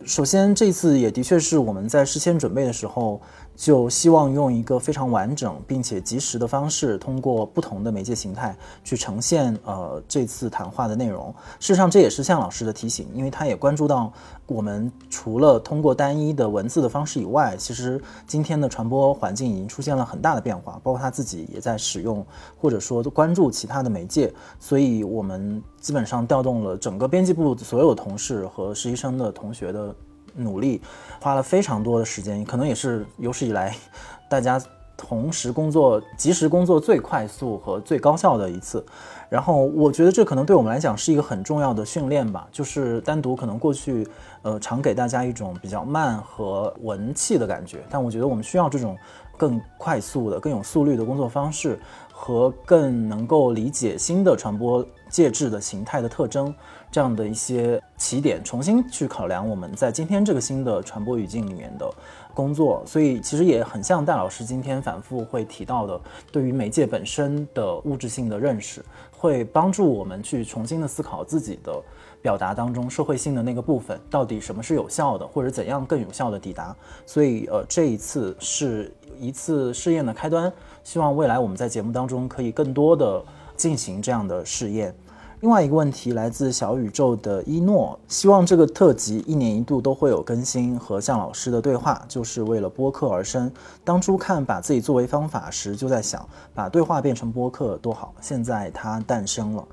[0.03, 3.21] 首先，这次也的确是我们在事先准备的时候，
[3.55, 11.33] 就希望用一个非常完整并且及时的方式，通过不同的媒介形态去呈现呃这次谈话的内容。
[11.59, 14.11] 事实上，这也是向老师的提醒，因为他也关注到
[14.47, 22.25] 我们除了通过单一的文字的方式以外，其实今天的传播环境已经出现了很大的变化，包括他自己也在使用
[22.59, 29.95] 或者说关注其他的媒介，所以我们基本上调动了整个编辑部所有同事和实习生的同学的。
[30.35, 30.81] 努力
[31.19, 33.75] 花了非常多的时间，可能也是有史以来
[34.29, 34.61] 大家
[34.95, 38.85] 同时工作、及时工作最快速和最高效的一次。
[39.29, 44.05] 然后我觉得这可能对我们来讲是一个很重要的训练吧，就是单独可能过去
[44.41, 48.97] 呃常给大家一种比较慢和文气的感觉，但我觉得我们需要这种
[49.37, 51.79] 更快速的、更有速率的工作方式
[52.11, 56.53] 和更能够理解新的传播介质的形态的特征。
[56.91, 61.89] 这样的一些起点，重新去考量我们在今天这个新的传播语境里面的
[62.33, 65.99] 工作，所以其实也很像戴老师今天反复会提到的，
[66.31, 71.81] 对于媒介本身的物质性的认识，会帮助我们去重新的思考自己的
[72.21, 76.75] 表达当中社会性的那个部分，到底什么是有效的，或者怎样更有效的抵达。
[77.05, 80.51] 所以，呃，这一次是一次试验的开端，
[80.83, 83.23] 希望未来我们在节目当中可以更多的
[83.55, 84.93] 进行这样的试验。
[85.41, 93.51] 另外一个问题来自小宇宙的一诺，希望这个特辑一年一度都会有更新和向老师的对话，就是为了播客而生。
[93.83, 96.23] 当初看把自己作为方法时，就在想
[96.53, 98.13] 把对话变成播客多好。
[98.21, 99.67] 现在它诞生了，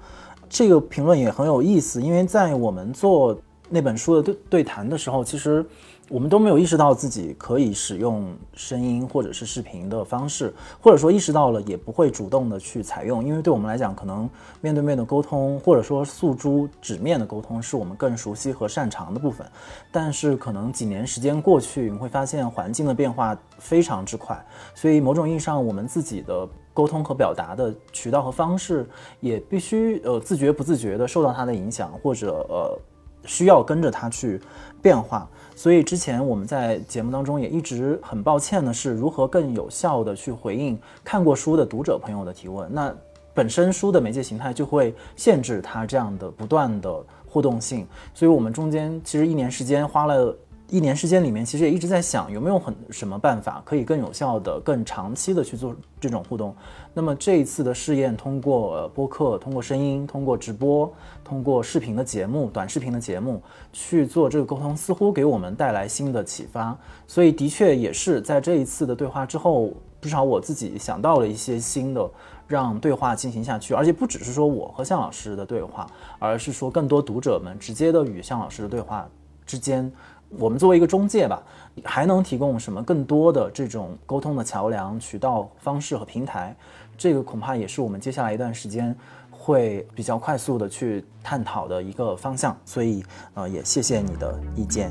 [0.49, 3.39] 这个评论也很有意思，因为在我们做
[3.69, 5.65] 那本书的对对谈的时候，其实。
[6.11, 14.27] 我们都没有意识到自己可以使用声音或者是视频的方式，或者说意识到了也不会主动的去采用，因为对我们来讲，可能
[14.63, 19.47] 面对面的沟通或者说诉诸纸面的沟通是我们更熟悉和擅长的部分。
[19.93, 24.43] 但是可能几年时间过去，你会发现环境的变化非常之快，
[24.75, 28.89] 所以某种意义上，我们自己的沟通和表达的渠道和方式
[29.21, 32.79] 也必须呃自觉不自觉的受到它的影响，或者呃
[33.25, 34.41] 需要跟着它去
[34.83, 35.29] 变化。
[35.55, 42.69] 所以之前我们在节目当中也一直很抱歉的是，如何更有效的去回应看过书的读者朋友的提问。
[42.73, 42.95] 那
[43.35, 50.37] 本身书的媒介形态就会限制它这样的不断的互动性，所以我们中间其实一年时间花了。
[50.71, 56.55] 一年时间里面，其实也一直在想有没有很什么办法可以更有效的、更长期的去做这种互动。
[56.93, 60.93] 那么这一次的试验，通过播客、通过声音、通过直播、
[61.25, 63.43] 通过视频的节目、短视频的节目
[63.73, 66.77] 去做这个沟通，似乎给我们带来新的启发。
[67.07, 69.73] 所以的确也是在这一次的对话之后，
[70.03, 72.07] 至少我自己想到了一些新的
[72.47, 75.87] 让对话进行下去，而且不只是说我和向老师的对话，
[76.19, 79.09] 而是说更多读者们直接的与向老师的对话
[79.47, 79.91] 之间。
[80.31, 81.43] 我们作为一个中介吧，
[81.85, 86.55] 还能提供什么更多的这种沟通的桥梁、渠道、方式和平台？
[86.97, 88.95] 这个恐怕也是我们接下来一段时间
[89.31, 92.57] 会比较快速的去探讨的一个方向。
[92.65, 94.91] 所以，呃，也谢谢你的意见。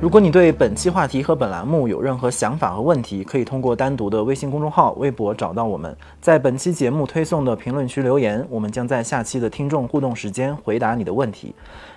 [0.00, 11.54] 如果你对本期话题和本栏目有任何想法和问题，可以通过单独的微信公众号、微博找到我们，在本期节目推送的评论区留言，我们将在下期的听众互动时间回答你的问题。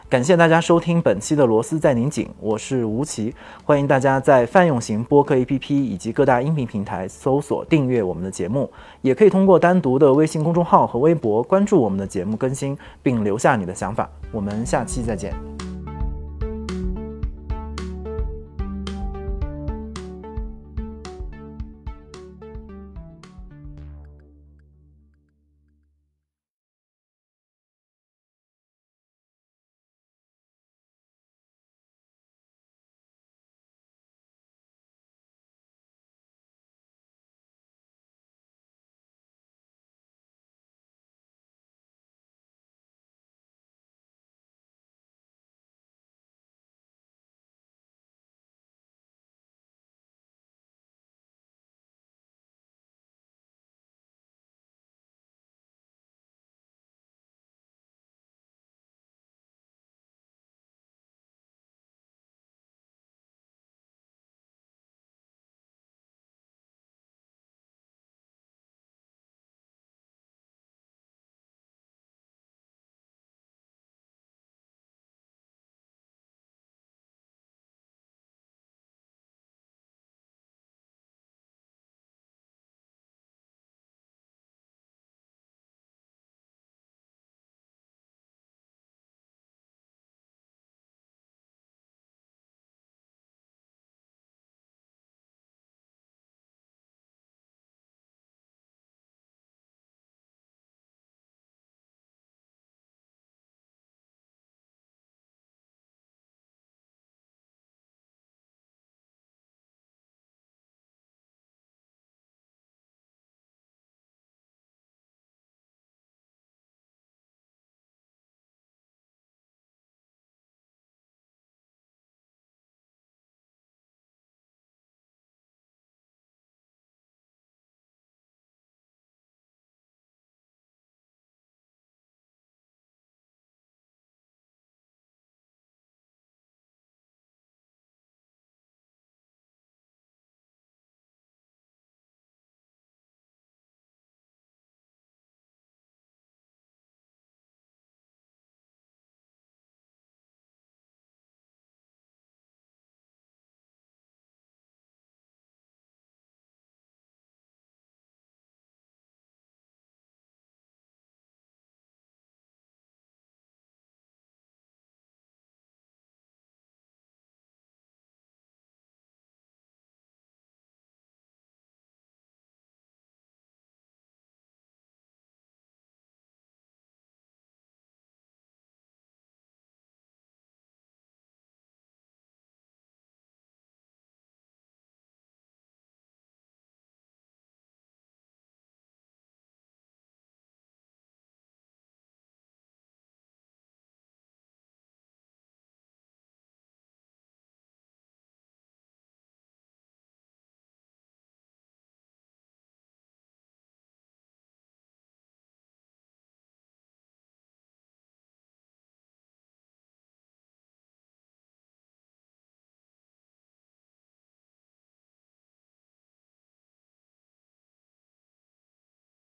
[0.10, 8.70] 感谢大家收听本期的螺丝在拧紧，我是吴奇，欢迎大家在泛用型播客 APP 以及各大音频平台搜索订阅我们的节目，
[9.02, 14.10] 也可以通过单独的微信公众号和微博关注我们的节目更新，并留下你的想法。
[14.34, 15.34] 我们下期再见。